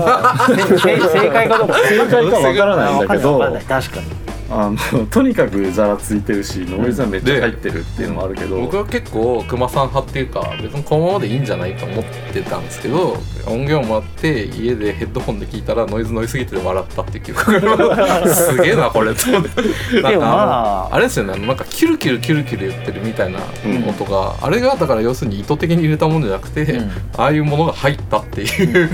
[0.46, 1.74] 正 正解かどうか。
[1.88, 3.38] 正解か分からないんだけど。
[3.68, 4.23] 確かに
[4.56, 17.24] あのとにかくざらついてるしノイズはめっちゃ入ってるっていうのもあるけど、僕は結構熊さん派っていうか別にこのままでいいんじゃないと思ってたんですけど音源をもらって家でヘッドホンで聞いたらノイズ乗りすぎて笑ったっていう。
[17.24, 20.94] 記憶がすげえなこれと思ってなんかああ。
[20.94, 23.40] あれですよねなんかキュルキュルキュルキュル言ってるみたいな
[23.88, 26.90] 音が、あれがだから要するに意図的に入れたものじゃなくて、うん。
[27.16, 28.88] ああいうものが入ったっていう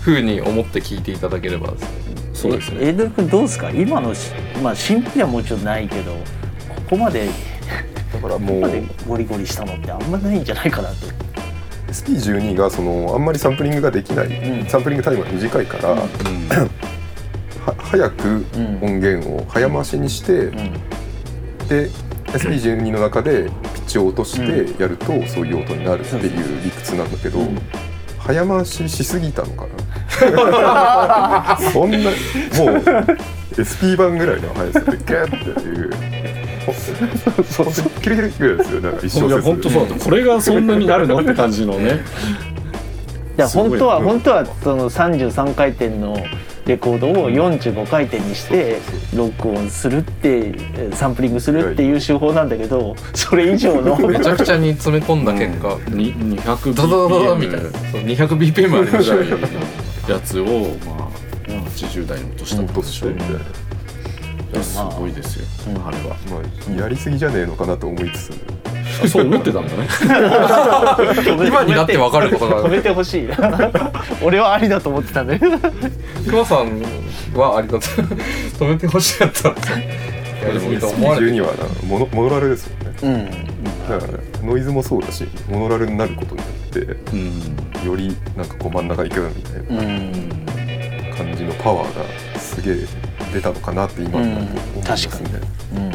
[0.00, 1.72] ふう に思って聞いていただければ。
[1.72, 2.86] ですねそうですね。
[2.86, 3.70] エイドル君どうですか？
[3.70, 4.32] 今のし
[4.62, 6.18] まあ新品はもちろんないけどこ
[6.90, 7.28] こまで
[8.12, 10.94] だからもうここまでゴリゴリしたのってあんまないんじゃないかなと。
[11.88, 14.66] SP12 がそのあんまりサンプリングができない、うん。
[14.68, 16.08] サンプリングタイムが短いから、は
[17.78, 18.46] 早く
[18.80, 20.54] 音源を早回しにして、うん。
[21.68, 21.90] で
[22.26, 27.40] SP12 の中でピッチを落としてやるとそういう音になるっていう理屈なんだけど、
[28.18, 29.68] 早回ししすぎたのかな
[31.72, 32.12] そんなもう
[33.56, 35.90] SP 版ぐらいの速さでガッていう。
[36.66, 36.72] ほ
[37.64, 38.80] 本当にキレキレぐらいですよ。
[38.80, 41.18] なんか一いや本当そうだこれがそんなになるの？
[41.20, 42.00] って感じのね。
[43.38, 46.16] いや本当はうん本当はその33回転の
[46.66, 48.78] レコードを45回転にして
[49.16, 57.70] 録音するってえサンプリングするっていう手法なんだけどそれ以上のめちゃくちゃに詰め込んだ結果、に200ドドドドドみたいな。
[57.70, 60.44] BPM そう 200bpm ありましたねやつを
[60.84, 61.08] まあ
[61.48, 65.46] 80代の年だったでしょ、年で、いやすごいですよ、
[65.86, 66.16] あれは。
[66.30, 68.32] まあ、やりすぎじゃねえのかなと思いつつ。
[69.04, 69.86] あそう思ってたんだね。
[71.46, 72.64] 今になってわかることが。
[72.64, 73.36] 止めてほしいな。
[74.22, 75.56] 俺はありだと思ってたんだけど
[76.28, 76.82] 熊さん
[77.34, 79.50] はありだと止めてほしかった。
[79.52, 79.78] んですよ
[80.42, 82.96] やりすぎと思われて12はなモノモノラルですよね。
[83.02, 83.08] う
[83.46, 83.49] ん
[83.88, 86.80] だからノイズもそうだしモノラルになることによって
[87.12, 87.86] うん。
[87.86, 90.46] よりなんかこう真ん中行くみたいなうん。
[91.16, 92.86] 感じのパワーがすげえ
[93.32, 95.40] 出たのかなって今思いますね、
[95.74, 95.92] うん。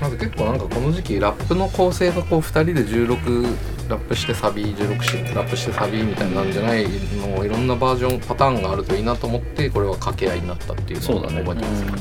[0.00, 3.56] まず結構なんかこの時期ラップの構成がこう2人で16
[3.88, 6.86] ラップしてサビ16しラップしてサビみたいなんじゃない
[7.16, 11.84] のをいろんなバージョンパターンがあるといいなと思ってこれは掛け合いになったっていうのをそうだね覚えてます。
[11.84, 11.92] ね。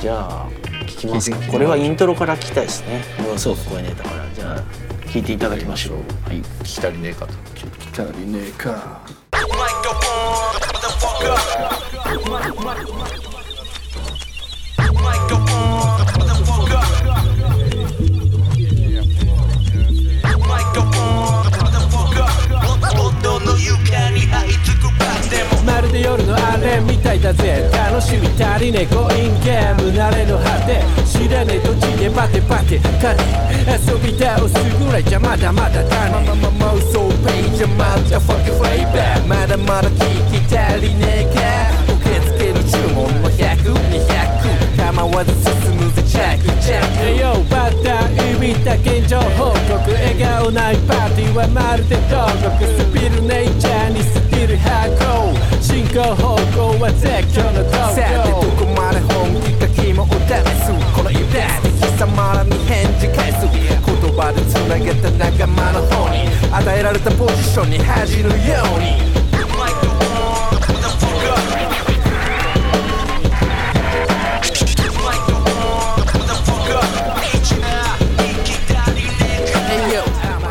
[0.00, 0.61] じゃあ聞
[1.02, 3.02] きますか聞いてこれはイントロから聞きたいですね
[3.36, 4.62] そうそう声ネタからじゃあ
[5.06, 5.96] 聞いていただきましょう
[6.28, 9.02] はい聞き足りねえかと来たりねえか
[25.64, 26.41] まるで夜の
[27.04, 27.68] あれみたいだぜ。
[27.72, 28.82] 楽しみ足りね。
[28.82, 29.90] えコインゲーム。
[29.90, 30.82] 慣れの果て。
[31.04, 32.78] 知らねえ土地でバテバテ。
[32.78, 33.24] 勝て
[33.66, 39.98] 遊び倒すぐらいじゃまだまだだねままま妄想ページまたファクフェイバーまだまだ聞
[40.30, 41.40] き足りねえか。
[41.94, 45.71] 受け付ける注文の100200構わず進む。
[46.12, 49.80] チェックチェック Yo バッター見た現状報告。
[49.96, 55.32] 笑顔ないパーティーはまるで牢獄スピルネイチャーにスピル箱
[55.64, 58.04] 進行方向は絶叫の東京。
[58.04, 60.68] さてどこまで本気か肝を試す。
[60.92, 63.48] このイベント貴様らに返事返す。
[63.48, 69.00] 言葉でつなげた仲間の方に与えられたポジションに恥じるように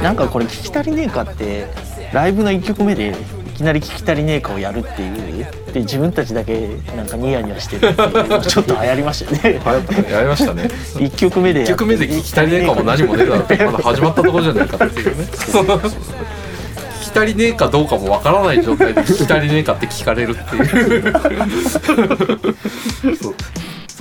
[0.02, 1.68] なんかこれ聞き足りねえかって
[2.14, 3.14] ライブの1曲目でい
[3.54, 9.64] きなり聞き足りねえかをやるっていうで自分たちだけなんかニヤニヤしてるっていうのちょっと流行りましたよね。
[10.12, 10.64] やりましたね。
[10.95, 15.24] 1曲目で1曲目で聞き足りねえかも何も出たらまだ始まったところじゃないかっていうね。
[15.32, 21.14] 聞き足りねえかどうかもわからない状態で聞き足りねえかって聞かれるっていう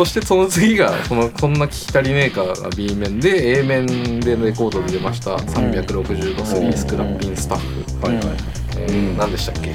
[0.01, 3.85] そしてその次がそのそんな聞き足りねえかが B 面で A 面
[4.21, 5.33] でレコードで出ました。
[5.37, 8.25] 360度3スクラッピンスタッフ、はいはい。
[8.79, 9.73] えー何でしたっけ？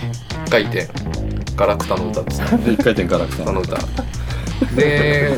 [0.48, 0.88] 一回転。
[1.56, 2.40] ガラクタの歌です。
[2.58, 3.78] ね回転ガラクタあの歌。
[4.76, 5.38] で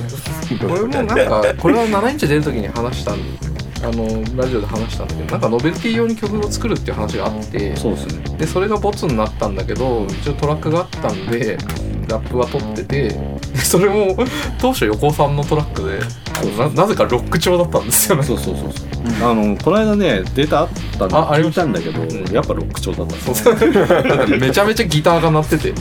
[0.65, 3.15] これもなんかこれは7インチ出る時に話したん
[3.83, 8.37] あのラジオで話したんだけどなんかノベルティ用に曲を作るっていう話があってそうですね。
[8.37, 11.57] でそれがボツになったんだけど一応トラックがあったんで
[12.07, 14.15] ラップは取っててで それも
[14.59, 15.99] 当初横尾さんのトラックで
[16.57, 18.23] ななぜかロック調だったんですよね。
[18.23, 19.29] そうそうそうそう。
[19.29, 22.33] あのこの間ねデータあったんで聞いたたんだけど、ん。
[22.33, 23.35] やっぱロック調だったそう。
[23.35, 25.73] そうめちゃめちゃギターが鳴ってて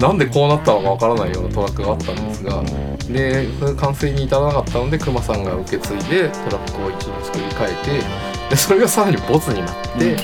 [0.00, 2.62] なんでこうなったのかわからないようなトラックがあったんですが
[3.08, 3.46] で
[3.76, 10.16] 完成に至らなかったのでクマさんが受け継いでトラックを一部作り変えてでそれがさらにボツになって、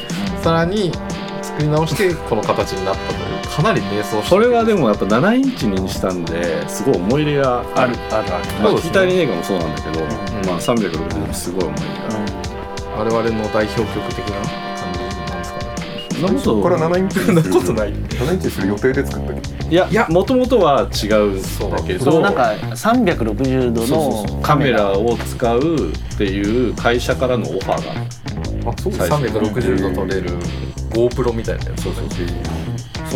[0.43, 0.93] さらに
[1.43, 3.20] 作り直してこの形になった
[3.51, 8.25] かなり迷走してそれはでもやっぱ7インチにしたんですごい思い入れがあるあるある
[8.63, 8.91] まあ、そうですね。
[8.91, 10.09] 聞きたり映画もそうなんだけど、ん。
[10.47, 14.37] まあ、360度すごい思い入れがある、我々の代表曲的な
[14.77, 15.67] 感じなんですかね。
[16.11, 17.93] そんなことこれは7インチなことない。
[17.93, 20.07] 7インチにする予定で作った曲いやいや。
[20.09, 24.37] もともとは違うんだけどなんか360度そうそうそう。
[24.37, 28.71] のカメラを使うっていう会社からのオファーが。
[28.71, 28.93] あそう。
[28.93, 30.31] 最初360度撮れる。
[30.91, 32.17] GoPro みたいなやつそうそうそ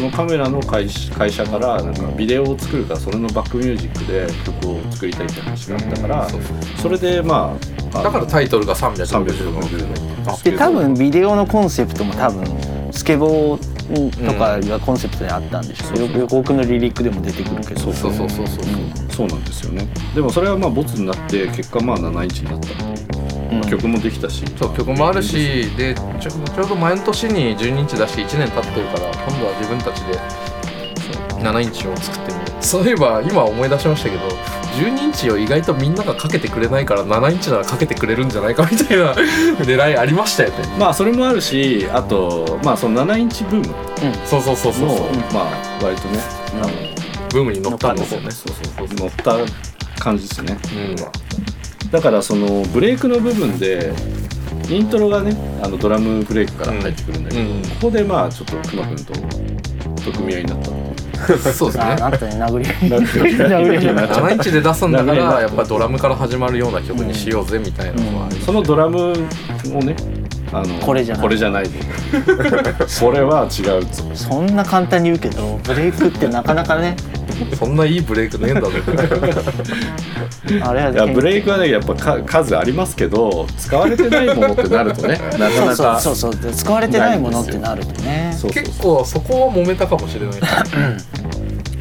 [0.00, 7.56] のカメラの会社会社からなんかビデオを作るからそれのバックミュージックで曲を作りたいって話があったから、そうそうそれでま
[7.92, 10.50] あだからタイトルが360 360度。
[10.50, 12.44] で多分ビデオのコンセプトも多分
[12.92, 17.80] スケボーとかがコンセプトにあったんでしょう、よ横尾君のリリックでも出てくるけど。
[17.80, 18.64] そうそうそうそうそう。
[19.10, 19.86] そうなんですよね。
[20.14, 23.13] でもそれはまあボツになって結果まあ7インチになったっていう、
[23.62, 23.68] うん。
[23.68, 24.44] 曲もできたし。
[24.58, 34.22] そう曲もあるしでちょちょうど前の年に12インチ出して1年経ってるから今度は自分たちでそう7インチを作ってみるそういえば今思い出しましたけど
[34.74, 39.12] 12インチを意外とみんながかけてくれないから7インチならかけてくれるんじゃないかみたいな
[39.64, 40.56] 狙いありましたよね。
[40.78, 43.74] まあそれもあるしあとまあその7インチブーム。
[44.26, 45.06] そうそうそうそうもそう。
[45.32, 46.20] まあ割とね、
[46.60, 46.70] あの
[47.30, 48.30] ブームに乗ったんですよね。
[48.30, 49.36] そうそうそう乗った
[50.02, 50.58] 感じですね。
[50.74, 50.96] うん
[51.94, 53.92] だからそのブレイクの部分で
[54.68, 55.32] イントロがね
[55.62, 57.62] あのドラムブレイクから入ってくるんだけど、うん。
[57.62, 59.12] ここでまあちょっとくまくんと
[60.02, 61.84] 取組合いになった そうですね。
[61.84, 69.12] ああなたに殴り 殴り殴り7インチで出すんだか殴りらやっぱドラムから始まるような曲にしようぜみたいなのはそのドラム
[69.72, 69.94] をね
[70.54, 71.22] あのこれじゃない。
[71.22, 71.64] これじゃない。
[73.00, 76.96] これは違うそんな簡単に言うけどブレイクってなかなかね。
[77.58, 78.68] そんないいブレイクねえんだぞ。
[80.62, 88.32] あれはいやブレイクはねやっぱか数ありますけど使われてないものってなるとねなかなかそうそうそうそう使われてないものってなるとね。
[88.38, 90.40] そうそう結構そこは揉めたかもしれない。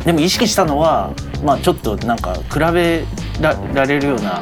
[0.06, 1.12] でも意識したのは
[1.46, 3.04] まあちょっとなんか比べ
[3.40, 4.42] らられるような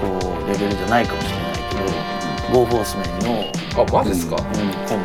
[0.00, 3.44] こうレベルじゃないかもしれないけどゴーフォースメンの、
[3.82, 4.36] あマジですか？
[4.36, 4.42] うん、
[4.88, 5.02] コン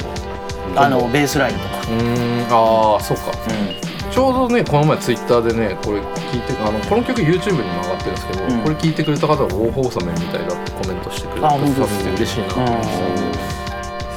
[0.74, 3.32] ボあのベースラインとか、うーんああそうか。
[3.32, 8.62] うちょうどねこの前ツイッターでねこれ聞いてあのこの曲 YouTube にも上がってるんですけど、うん。
[8.64, 12.88] これ聞いてくれた方が大放送面みたいだってコメントしてくれてさせて嬉しいなと思って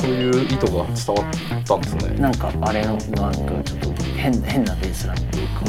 [0.00, 1.22] そういう意図が伝わ
[1.60, 2.14] ったんですね。
[2.16, 5.64] ん、なんかあれのなんかちょっと変変なベースラインというか、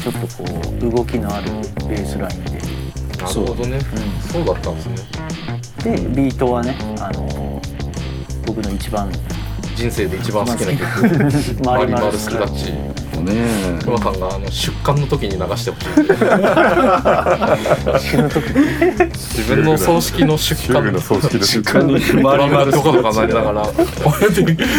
[0.00, 0.44] ちょっとこ
[0.82, 1.50] う動きのある
[1.88, 2.58] ベースラインで。
[3.22, 3.80] なるほどね。
[4.30, 4.96] そうだったんですね。
[5.96, 7.26] でビートはねあの
[8.46, 9.10] 僕の一番
[9.74, 11.64] 人生で一番好きな曲。
[11.64, 12.72] マリマルスクラッチ。
[13.24, 15.88] ね熊さんがあの出棺の時に流してほしい。
[19.12, 20.92] 自分の葬式の出棺。
[20.92, 23.66] の葬式の時間にマリマルとかとかなりながら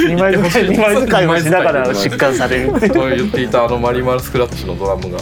[0.07, 5.19] 二枚使い二枚使いをしながら出棺される、と言っていたあのマリマルスクラッチのドラムが。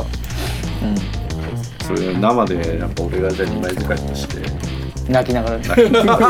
[1.84, 4.53] それ生でやっぱ俺がじゃあ2枚使いとして
[5.14, 5.57] 泣きながら。
[5.59, 6.30] 泣きながら。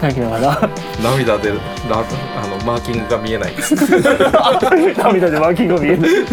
[0.00, 0.70] 泣きながら。
[1.02, 1.56] 涙でラ
[1.98, 3.54] あのマーキングが見えない。
[3.56, 6.26] です涙で脇が見える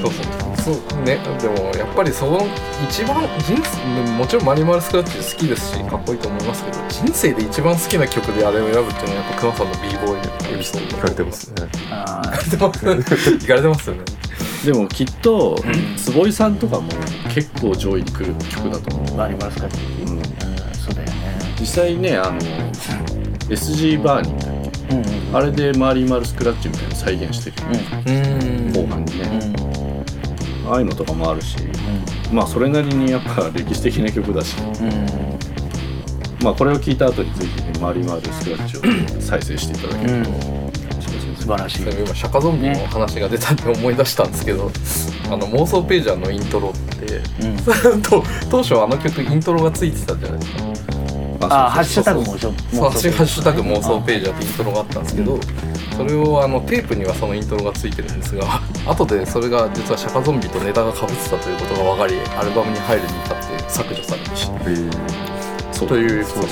[0.00, 1.18] そうそうそうね。
[1.40, 2.46] でもやっぱりその
[2.88, 10.90] 一番人生もちろんマリマルスクラッチ好きですしかっこいいと思いますけど人生で一番好きな曲であれを選ぶっていうのはやっぱ熊さんの b ボーイエピソー。
[10.90, 11.50] ド聞かれてます？
[11.52, 14.04] ねあ聞かれてますよね。
[14.64, 15.58] でもきっと
[15.96, 16.88] 坪井さんとかも
[17.34, 19.06] 結構上位に来る曲だと思う。
[19.14, 20.18] ーバリバルスカッチ、うん。
[20.18, 20.24] うん、
[20.74, 21.14] そうだよね。
[21.58, 22.38] 実際ねあの
[23.48, 24.94] SG バーニーだっけ？
[24.94, 27.56] うんうんあれでマリマルスクラッチみたいなの再現してる
[28.06, 28.12] う
[28.70, 28.72] ん。
[28.72, 29.24] 後半にね、
[29.66, 29.71] うん
[30.66, 31.56] ああいうのとかもあるし、
[32.32, 34.56] まあそれなりにやっぱ歴史的な曲だし、
[36.42, 40.30] まあこれを聞いた後にぜひねマリマルスクラッチを再生していただけると、
[41.40, 44.70] 素晴らしい今シャカゾンビの話が出たんで思い出したんですけど、
[45.30, 47.20] あの妄想ページャーのイントロって、
[48.08, 50.52] と当初あの曲イントロがついてたじゃないです
[50.86, 50.91] か
[51.50, 55.38] あハッシュタグもそうハッシュハッシュタグ妄想ページャーってイントロがあったんですけど、
[55.96, 64.52] それをあのテープにはそのイントロがついてるんですが 後でそれが実はシャカゾンビとネタがかぶってたということが分かりアルバムに入るに至って削除されました。
[65.86, 66.44] というそう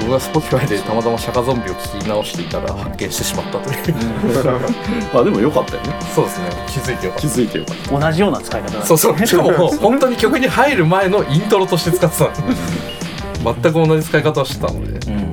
[0.00, 3.94] 僕が Spotify でたまたまシャカゾンビを聞き直していたら発見してしまったという。
[5.14, 5.94] まあでもよかったよね。
[6.14, 6.46] そうですね。
[6.66, 7.28] 気づいてよかった。
[7.28, 8.00] 気づいてよかった。
[8.00, 9.26] 同じような使い方だそうそう。
[9.26, 12.30] しかも本当に曲に入る前のイントロとして使ってたの
[13.44, 15.32] 全く同じ使い方をしてたのでうん。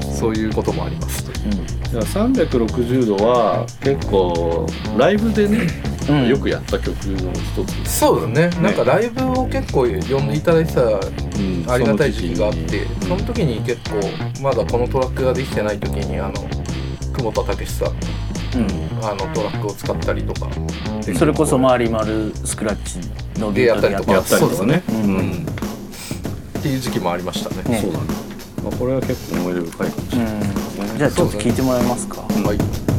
[0.00, 1.64] そういうこともありますという。
[1.84, 4.66] だから360度は結構
[4.96, 5.66] ライブでね、
[6.08, 6.28] うん。
[6.28, 7.98] よくやった曲の一つ。
[7.98, 8.48] そうだね。
[8.60, 11.64] なんかライブを結構呼んでいただいてたうん。
[11.68, 14.00] ありがたい時期があってそのその時に結構
[14.42, 16.32] まだこのトラックができてない時にあの
[17.16, 19.04] 久保田武さんうん。
[19.04, 20.48] あのトラックを使ったりとか。
[21.16, 24.12] それこそマリマルスクラッチのでやったりとか。
[24.12, 24.82] やったりとかね。
[24.86, 25.63] そうですうんうん
[26.64, 27.62] っていう時期もありましたね。
[27.64, 28.14] ねそうなんだ、
[28.62, 30.96] まあ、これは結構思い出深いかもしれない、うん。
[30.96, 32.22] じゃあちょっと聞いてもらえますか。
[32.22, 32.93] はい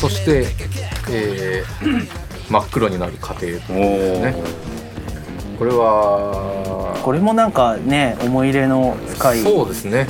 [0.00, 0.46] そして、
[1.10, 2.08] えー
[2.48, 4.34] 真っ黒になる過程おね。
[5.54, 9.42] おこれはこれもなんかね思い入れの深い。
[9.42, 10.06] そうですね。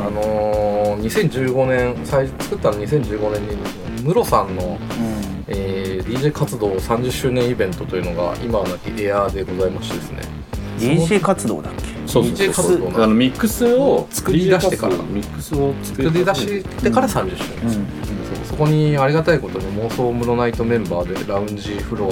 [0.00, 5.44] あのー、2015年最作ったの2015年にムロさんの、うん。
[5.48, 10.37] えー DJ 活動30周年イベントというのが今はなきエアーでございましてですね
[10.78, 11.88] DJ 活動だっけ？
[12.06, 12.46] そうそうそう。
[12.48, 13.04] DJ 活動。
[13.04, 14.94] あのミックスを作り出してから。
[14.96, 17.64] ミックスを作作り出してから30周年。
[17.64, 22.08] です、そうそこにありがたいことに妄想ムロナイトメンバーでラウンジフロア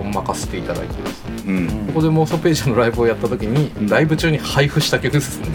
[0.00, 1.30] を任せていただいてですね。
[1.46, 1.86] うん。
[1.88, 5.46] ここで妄想ページのライブをやった時にライブ中に配布した曲ですね。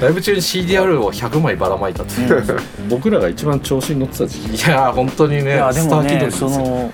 [0.00, 2.44] ライブ中に CDR を100枚ばらまいたっていう、
[2.88, 4.56] 僕らが一番調子に乗ってた時期。
[4.56, 6.48] いやー本当にねいやでスタもねー気取りですよ。
[6.48, 6.92] その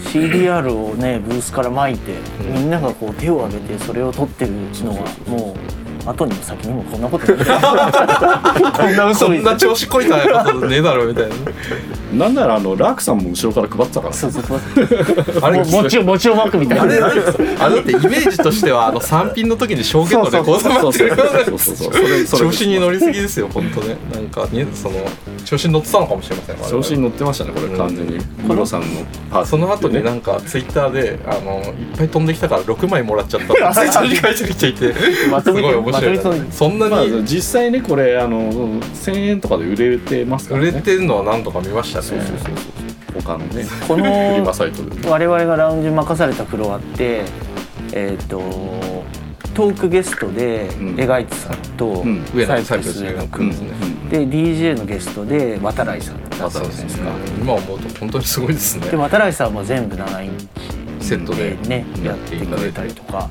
[0.00, 2.54] CDR をねブースから巻いて、うん。
[2.54, 11.34] みんながこう手を挙げてそれを取ってるのはもう後にも先にもこんなこと こんな嘘こみたんない調子こいたことねえだろみたいな
[12.12, 14.60] なんならあのラークさんも後ろから配ってたからそうそうそう。
[15.42, 16.82] あれもう餅を餅を巻くみたいな。
[16.84, 17.34] あれあれだっ
[17.84, 23.96] てイメージとしてはあの3ピンの時に証言のレコードそう待ってるようなそうそうそうそれ それ調子に乗りすぎですよ本当ね。
[24.12, 24.96] なんかねその
[25.44, 28.18] 調子に乗ってたのかもしれません調子に乗ってましたねこれ完全に。
[28.42, 28.86] ムロさんの
[29.30, 33.46] パーその後になんかツイッターであのいっぱい飛んできたから6枚もらっちゃった。
[33.52, 34.94] ってツイッターに書いてる人いて。
[35.44, 40.68] すごい面白いそんなまあに実際ねこれあの1000円とかで売れてますからね。
[40.70, 42.02] 売れてるのは何度か見ましたね。
[42.02, 42.50] そうそうそうそ
[43.18, 43.22] う。
[43.22, 47.22] 他のねこの フリマサイトで我々がラウンジ任されたフロアって
[47.92, 48.38] えっ、と
[49.54, 51.00] トークゲストでうん。
[51.00, 52.04] エガイツさんと
[52.46, 53.50] サイプス野サイプス上野君。
[54.10, 57.10] で DJ のゲストで渡来さんだったんですか。
[57.40, 58.88] 今思うと本当にすごいですね。
[58.88, 60.48] で渡来さんも全部7イン
[61.00, 63.28] セットチででねやってくれたりとか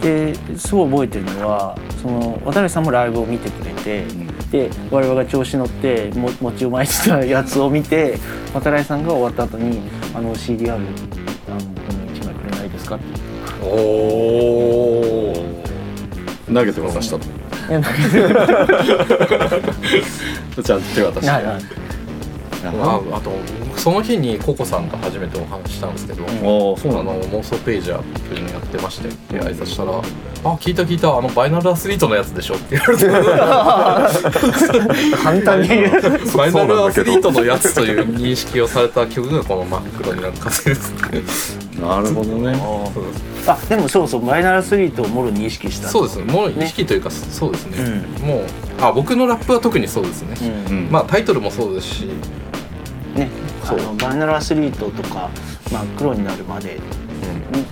[0.00, 4.04] ですごい覚えてるのはその渡来さんもライブを見てくれて、
[4.50, 8.18] で我々が調子乗っても餅を巻いてたやつを見て
[8.54, 9.80] 渡来さんが終わった後に
[10.14, 13.04] 「あの CDR あの僕に1枚くれないですか?」って
[13.62, 15.34] おお
[16.52, 17.26] 投げて渡したと。
[17.26, 17.98] いやなんか
[20.62, 21.30] ちゃんと手渡して
[22.72, 22.84] な。
[22.84, 23.30] ああと
[23.76, 26.30] その日にココさんと初めてお話ししたんですけど、ああ
[26.80, 29.92] そうあなのの妄想ページャーっていうのやってましてで挨拶したら
[30.44, 33.06] 「あ聞いた聞いたあのバイナルアスリートのやつでしょ」って言われて。
[35.22, 35.68] 簡単に。
[36.36, 41.22] バイナルアスリートのやつという認識をされた曲がこの真っ黒になる風ですね
[41.80, 42.58] なるほどね。
[43.46, 45.88] あでもそうそうバイナルアスリートをもろ認識した。
[45.88, 46.18] そうです。
[46.18, 48.44] ねもう意識というか、そうですね、もう
[48.80, 50.36] あ僕のラップは特にそうですね、
[50.68, 50.76] うん。
[50.76, 50.90] うん。
[50.90, 52.10] まあタイトルもそうですし
[53.18, 53.30] ね
[53.64, 55.30] あのバイナルアスリートとか
[55.70, 56.80] 真っ黒になるまで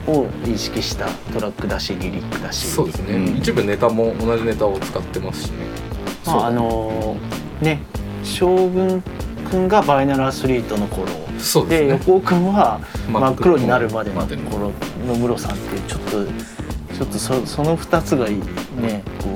[0.07, 2.67] を意識したトラックだしリリックだし。
[2.67, 3.37] そうですね、うん。
[3.39, 5.67] 一部ネタも同じネタを使ってますしね。
[6.27, 7.81] まああのーね
[8.23, 9.03] 将軍
[9.51, 11.07] くんがバイナルアスリートの頃。
[11.39, 11.87] そうですね。
[11.87, 14.73] で横尾くんは真っ黒になるまでのまでの頃
[15.07, 16.25] の室さんってちょっと
[16.97, 18.37] ちょっとそその2つがいい
[18.81, 19.36] ねこう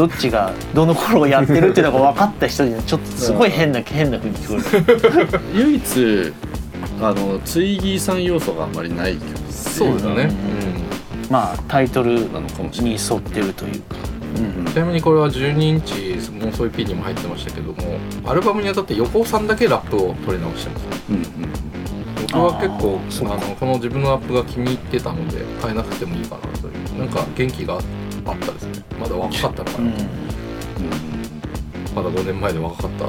[0.00, 5.40] どっちがどの頃をやってるっていうのが分かった人にはちょっとすごい変な変な風に聞こえる。
[5.52, 6.32] 唯一
[7.02, 10.30] あのツイギーさん要素があんまりない曲そうですね、
[11.28, 13.96] まあタイトルなのかもしれないに沿ってるというか。
[14.56, 14.64] うん。
[14.64, 15.94] ちなみにこれは12インチ
[16.38, 20.82] 妄想 EP にも入ってましたけどもアルバムにあたって横尾さんだけラップを取り直してます。
[20.82, 21.24] ねうんうん。
[22.32, 26.98] 僕は結構あのこの自分のラップが気に入ってたので変えなくてもいいかなという。
[26.98, 27.82] なんか元気があっ
[28.38, 28.84] たですね。
[28.98, 29.90] まだ若かったのかな、
[31.94, 33.06] まだ5年前で若かった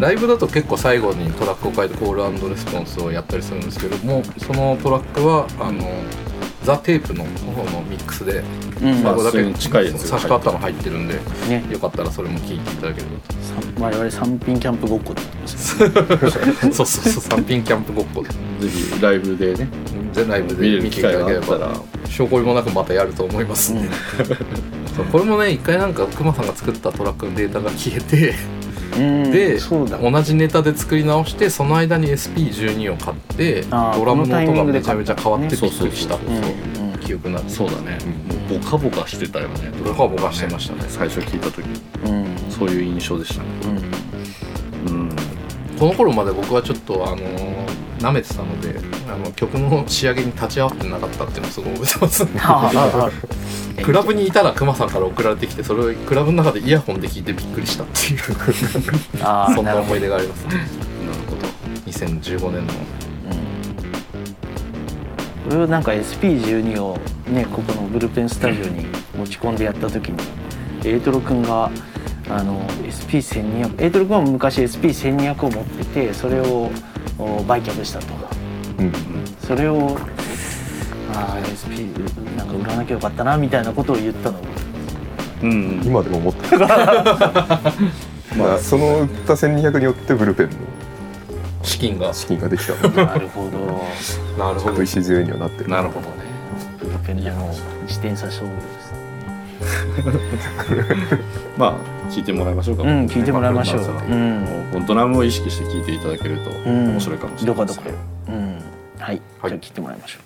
[0.00, 5.86] ライブだと結構最後にトラックを変えてコールレスポンスをやったりするんですけどもそのトラックはあの、
[6.64, 8.42] ザ・テープの方のミックスで
[8.82, 9.02] うん。
[9.02, 9.68] 最後だけ差し
[10.26, 11.14] 替わったの入ってるんで
[11.48, 11.64] ね。
[11.70, 13.82] よかったらそれも聞いていただければと。
[13.82, 18.28] 我々三品キャンプごっこって言ってますよ そうそうそう三品キャンプごっこで。
[18.60, 19.68] ぜひライブでね
[20.12, 21.56] 全ライブで見てい機会があただければ。
[21.56, 23.72] ったら証拠もなくまたやると思います。
[23.72, 23.82] ん。
[23.82, 23.88] で、
[24.96, 28.34] そうこれもね一回なんかクマさんが作ったトラックのデータが消えて
[28.96, 29.98] うんでそうだ。
[29.98, 36.18] 同じネタで作り直してその間に SP12 を買ってドラムの音がめちゃめちゃ変わってびっくりした
[37.00, 37.98] 記憶なんそうだね。
[38.48, 39.70] もうボカボカしてたよね。
[39.84, 41.64] ボカボカしてましたね最初聞いた時
[42.04, 42.26] うん。
[42.50, 43.48] そういう印象でしたね。
[44.88, 45.10] うん。
[45.78, 47.59] この頃まで僕はちょっとあの
[48.00, 48.74] 舐めてたので
[49.08, 52.26] あの曲の仕上げに立ち会わってなかったっていうのをすごい覚えてます
[53.82, 58.18] クラブにいたらクマさんから送られてきてそれをクラブの中でイヤホンで聞いてびっくりしたっていう
[59.54, 60.54] そんな思い出がありますね。
[60.54, 60.66] なる
[61.28, 61.46] ほど
[61.86, 62.72] 2015年の。
[65.48, 66.96] これをなんか SP12 を
[67.28, 68.86] ねここのブルペンスタジオに
[69.18, 70.18] 持ち込んでやった時に
[70.84, 71.70] エイトロ君が
[72.28, 76.70] あの SP1200 エイトロ君は昔 SP1200 を持っててそれをお
[77.46, 78.06] 売却したと。
[78.78, 78.92] うん。
[79.46, 79.96] それを
[81.12, 84.38] あー SP なんか売らなきゃよかったなみたいなことを言ったの。
[85.42, 86.58] うん今でも思ってる。
[88.36, 90.52] まあその売った1200によってブルペンの
[91.62, 92.12] 資金が。
[92.12, 92.74] 資金ができた。
[92.74, 94.44] のでなるほど。
[94.44, 94.82] なるほど。
[94.82, 95.70] 礎にはなってる。
[95.70, 96.30] なるほどね。
[96.78, 97.48] ブルペンでの
[97.86, 99.09] 自転車勝負です
[101.58, 102.82] まあ聞いてもらいましょうか。
[102.82, 103.82] うん聞いてもらいましょう。
[104.10, 104.40] うん。
[104.72, 106.90] もうドラムを意識して聞いていただけるとうん。
[106.92, 107.80] 面白いかもしれどこどこ。
[107.82, 108.58] ないですねうん。
[108.98, 109.50] はい、はい。
[109.50, 110.18] じゃあ聞いてもらいましょ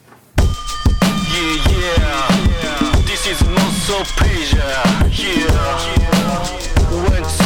[1.34, 3.04] Yeah, yeah.
[3.06, 4.62] This is not so pleasure.
[5.10, 6.04] Yeah.
[6.90, 7.43] Two,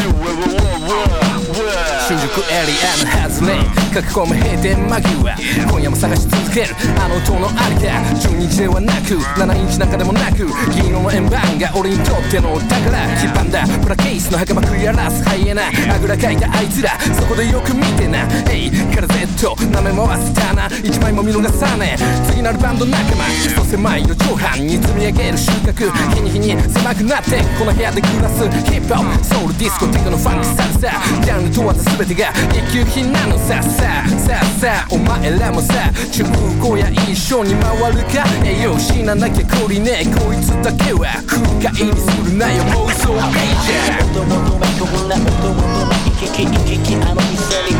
[2.09, 3.61] 新宿エリアの外れ
[3.93, 5.37] 書き込む閉店間際。
[5.69, 6.75] 今夜も探し続ける。
[6.99, 12.97] あの音のありか12日ではなく7インチなんかでもなく銀色の円盤が俺にとってのお宝。
[13.21, 13.67] 黄ばんだ。
[13.83, 15.23] プラケースの袴食い荒らす。
[15.25, 15.69] ハイエナ。
[15.69, 18.25] あぐらかいたあいつらそこでよく見てな。
[18.51, 22.31] エイから Z 舐め回すターナ一枚も見逃さねえ。
[22.31, 23.25] 次なるバンド仲間。
[23.53, 24.67] クソ狭い四畳半。
[24.67, 25.93] に積み上げる収穫。
[26.15, 27.43] 日に日に狭くなって。
[27.59, 28.49] この部屋で暮らす。
[28.65, 30.79] ヒップホップソウルディスコテクのファンクサルサ
[31.25, 34.07] ジャンル問わず全てが一級品なのささ。
[34.19, 35.75] さあさお前らもさ。
[36.13, 36.25] 中
[36.63, 38.25] 古や一緒に回るか。
[38.45, 40.07] 栄養死ななきゃ懲りねえ。
[40.07, 41.11] こいつだけは。
[41.27, 42.63] 不快にするなよ。
[42.65, 44.07] 妄想ページャー。
[44.07, 47.75] 音求めこんな音求め行き来行き来あの店に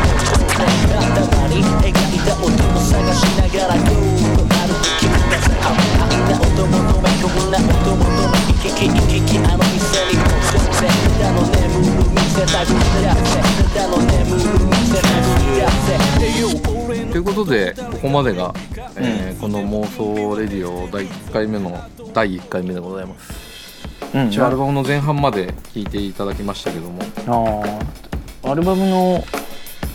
[0.59, 15.39] 頭に描いた音を探しながらゴーと歩く君がさあんな音求めこんな音求め行き来行き来あの店にだの眠る店たぐり合わせだの眠る店たぐ
[15.81, 18.53] せということでここまでが、
[18.95, 21.81] えーこの妄想レディオ第1回目の
[22.13, 23.79] 第1回目でございます。
[24.13, 27.01] う、うん、一応アルバムの前半まで聴いていただきましたけども。
[27.25, 28.51] あー。
[28.51, 29.23] アルバムの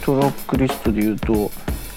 [0.03, 1.51] トラックリストでいうと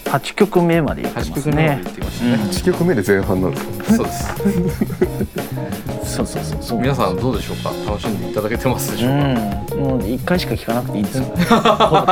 [0.10, 3.84] 8曲目までいってま8す曲目までね言ってましたね、1曲目で前半なんですか？
[3.96, 4.36] そうです。
[6.18, 6.80] そうそうそうそう。
[6.80, 7.70] 皆さんどうでしょうか？
[7.86, 9.84] 楽しんでいただけてますでしょうか、うん。
[9.84, 11.26] もう1回しか聴かなくていいんですよ。
[11.28, 11.36] こ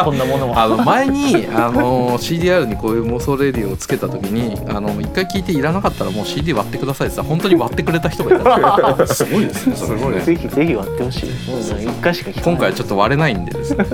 [0.06, 0.64] こんなものは。
[0.64, 10.16] あの前にあの CDR にこういう妄想レディオをつけた時にあの一回聞いていらなかったらもう CD 割ってくださいってさ本当に割ってくれた人がいたんです ごいですねすごい。
[10.16, 11.30] ねぜひぜひ割ってほしい。
[11.50, 12.54] もう1回しか聴かない。
[12.54, 13.86] 今回はちょっと割れないんでですね。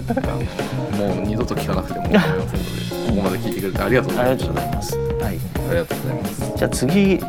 [0.97, 2.90] もう二度と聞かなくても構いませんので
[3.21, 4.51] ここまで聞いてくれてありがとうございました。
[4.51, 4.97] ありがとうございます。
[4.97, 5.21] はい。
[5.21, 7.19] ありがとうございますじゃあ次。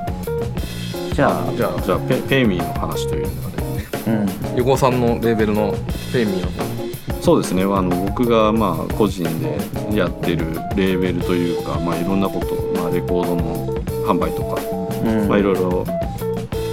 [1.14, 1.52] じゃあ。
[1.55, 4.56] じゃあじゃあペペイミーの話というのがねうん。
[4.56, 5.74] 横尾さんのレーベルの
[6.12, 7.23] ペイミーの方。
[7.23, 7.64] そうですね。
[7.64, 9.59] あの僕がまあ個人で
[9.94, 13.66] やってるレーベルというか、まあ、いろんなこと、まあ、レコードの
[14.06, 14.60] 販売とか、
[15.05, 15.28] うん。
[15.28, 15.85] まあ、いろいろ、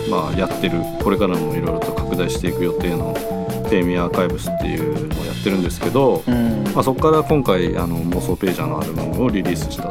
[0.09, 3.13] まあ、やってるこれからもいろいろと拡大していく予定の
[3.69, 6.63] ペイミーアーカイブスっていうのをやってるんですけど、うん。
[6.73, 9.89] まあ、そこから今回あの妄想ページャーのアルバムをリリースした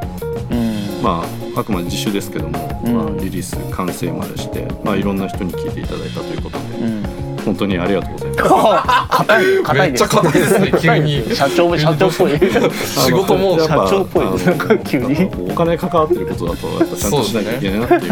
[0.51, 1.03] うん。
[1.03, 1.23] ま
[1.55, 2.95] あ、あくまで自主ですけども、うん。
[2.95, 7.29] まあ、リリース完成までして、まあ、いろんな人に聞いていただいたということで、うん。
[7.45, 8.43] 本当にありがとうございます。
[9.17, 9.63] 硬い。
[9.63, 11.37] 硬いですめっちゃ硬いですね急に。
[11.37, 12.33] 社長社長っぽい。
[12.85, 15.31] 仕事もやっぱ社長っぽいですなんか急に。
[15.51, 18.03] お金関わってることだとやっぱちゃんとしなきゃいけないなっていう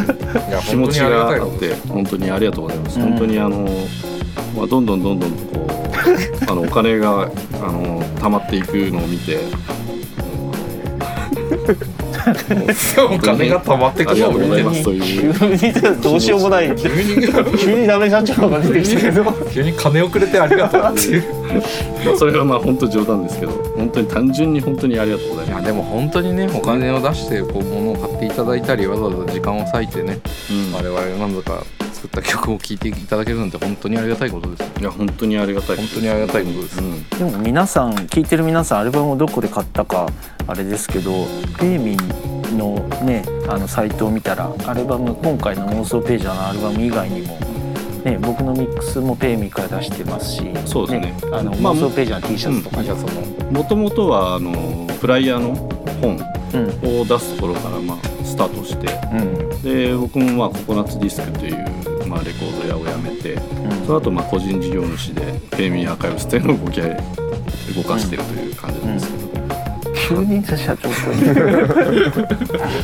[0.68, 3.08] 気持ちがあ本当にありがたいこって本当にありがとうございます、うん。
[3.08, 3.68] 本当にあの、
[4.56, 5.66] まあ、どんどんどんどんとこ
[6.46, 7.30] う あのお金が
[7.62, 9.38] あの溜まっていくのを見て。
[13.08, 15.58] お金が溜まってくありがとうございのを見てますという。
[15.58, 16.74] 急にどうしようもない。
[16.74, 19.32] 急に急にダメ社長が出てきたけど。
[19.52, 21.24] 急に金をくれてありがとうっていう。
[22.04, 30.72] まあそれはまあ本当冗談ですけど本当に単純に本当にありがとうございまいやでも本当にねお金を出してこう物を買っていただいたりわざわざ時間を割いてねす、うん。
[30.74, 31.62] 我々が何度か
[31.96, 34.60] 作った曲を聴いていただけるなんて本当にありがたいことです。
[34.60, 35.76] よいや本当にありがたい。
[35.76, 37.08] 本当にありがたいことです、うん。
[37.08, 40.06] でも皆さん聞いてる皆さんアルバムをどこで買ったか
[40.46, 41.10] あれですけど
[41.58, 47.38] ペイミンのねあのサイトを見たらアルバム今回の妄想ページャーのアルバム以外にも
[48.04, 51.16] ね僕のミックスもペイミンから出してますしそうですね。
[51.32, 55.54] あのまあ妄想ページャーの T シャツとかャツももともとはあのフライヤーの
[56.02, 56.35] 本うん
[57.00, 58.86] を出すところからまあスタートして。
[59.12, 59.46] うん。
[59.62, 63.36] で僕もまあココナッツディスクという、まあ、レコード屋を辞めて
[63.84, 69.26] その後まあ個人事業主でペイミーアーカイブスっていうのを動き動かしてるという感じなんですけど、
[70.08, 71.16] 急に社長っぽい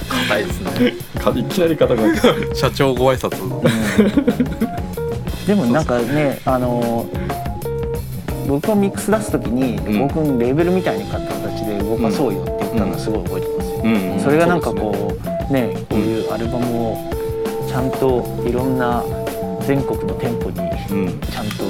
[0.08, 0.70] 硬いですね
[1.22, 3.38] かいきなり硬くな社長ご挨拶
[5.46, 7.06] でもなんかねあの
[8.48, 10.08] 僕がミックス出す時に、うん。
[10.08, 15.12] 僕のレーベルみたいに買った形で動かそうよって言ったのはすごい覚えてますそれがなんかこ
[15.50, 15.74] うね。
[15.90, 17.10] こういうアルバムを
[17.68, 19.02] ちゃんといろんな
[19.66, 20.60] 全国の店舗に
[20.90, 21.20] うん。
[21.20, 21.64] ちゃんと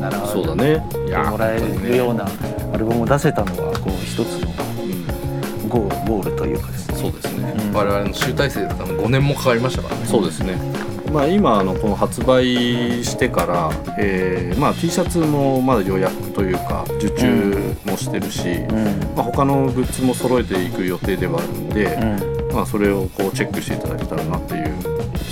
[0.00, 0.86] な並そうだね。
[1.06, 2.26] いやもらえるような
[2.72, 4.50] アルバムを出せたのはこう一つの
[4.82, 5.68] うん。
[5.68, 6.96] ゴーゴールというかですね。
[6.96, 7.54] そうですね。
[7.72, 10.06] 我々の集大成ですから5年もかかりましたからね。
[10.06, 10.56] そうですね
[11.12, 19.14] まあ今あのこの発売してから、えーまあ、T シャツもまだ予約というか受注もしてるし、うん。
[19.14, 22.54] まあ、他のグッズも揃えていく予定ではあるんで、うん。
[22.54, 24.74] まあ、それをこうチェックしていただけたらなっていう。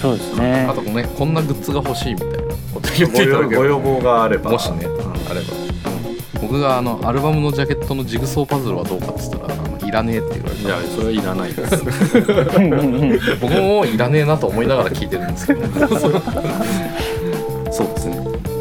[0.00, 0.66] そうですね。
[0.68, 2.36] あとねこんなグッズが欲しいみたいな
[2.74, 4.50] こと言ってごいただける要ご要望があれば。
[4.50, 5.64] もしねうんあれば。
[6.40, 9.53] 僕があのアルバムのジャケットのジグソーパズルはどうかって言ったら
[9.94, 11.84] らねえって言われいやたそれはいらないです。
[13.40, 15.66] 僕もいらねえなと思いながら聞いてるんですけど。
[17.70, 18.16] そうですね。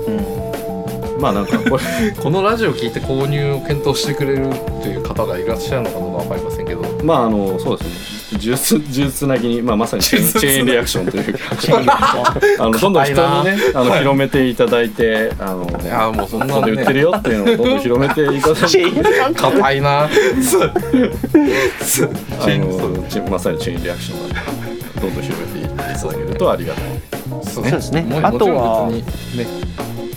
[0.07, 1.21] うん。
[1.21, 1.83] まあなんかこれ
[2.21, 4.49] このラジオ聞いて購入を検討してくれる
[4.81, 6.81] という方がいらっしゃるのかどうかわかりませんけど。
[7.03, 11.39] まああのそうですね呪術呪術つなぎに、まあ、まさにチェーンリアクションというか。
[12.59, 18.91] あのどんどん人にねあの広めていただいてあのいやもうそんなで売ってるねよっていうのをどんどん広めていただいて
[19.33, 20.03] 硬いな。
[20.03, 20.09] あの
[23.09, 25.75] チまさにチェーンリアクションなんでどんどん広めていた
[26.07, 26.83] だけるとありがたい
[27.43, 28.01] そうですね。
[28.03, 29.03] もあとはね。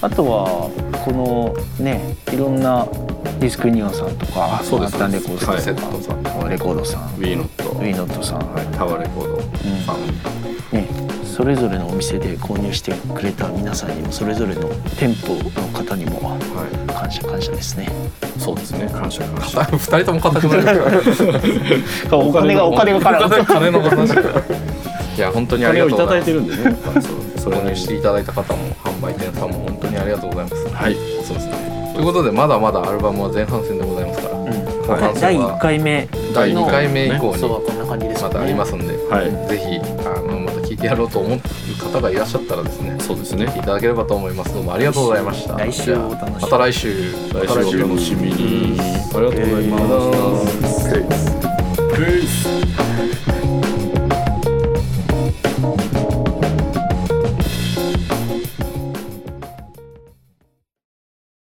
[0.02, 0.70] あとは
[1.04, 2.86] このねいろんな
[3.38, 4.92] ディスクユニオンさんとかそうです。
[4.94, 7.02] レコードはいさんとか、レコードさん。
[7.16, 9.40] ウィーノットウィーノットさん、はい、タワーレコード
[9.84, 10.88] さん、ね、
[11.24, 14.68] それぞれのお店で購入してくれた皆さんにもそれぞれの
[14.98, 16.38] 店舗の方にもは
[16.94, 17.88] 感謝感謝ですね。
[18.36, 18.88] い、そうですね。
[18.88, 19.64] 感謝感謝。
[19.76, 20.82] 二人とも硬くなる。
[22.10, 23.44] お金がお金がかかる。
[23.44, 24.14] 金の話。
[25.16, 27.06] いや本当にありお金をいただいがとうございます。
[27.06, 27.52] てるんでねそう。
[27.52, 30.68] 購に入していただいた方も販売店さんも本当にありがとうございます。
[30.74, 30.96] はい。
[31.22, 31.65] そうですね
[31.96, 34.50] ということでまだまだアルバムは前半戦でございますから、後
[34.96, 38.34] 半戦第は1回目第2回目以降にそうはこんな感じですよね。
[38.34, 39.30] またありますんで、はい。
[39.48, 43.46] ぜひあのまた聞いてやろうと思ってる方がいらっしゃったらですねそうですね。
[43.46, 44.52] 聞いていただければと思います。
[44.52, 45.56] どうもありがとうございました。
[45.56, 46.40] 来週お楽しみに。
[46.42, 47.12] また来週。
[47.32, 48.78] 来週お楽しみに。
[48.78, 49.80] ありがとうございま
[50.68, 51.30] す、ペース
[51.96, 53.45] ペース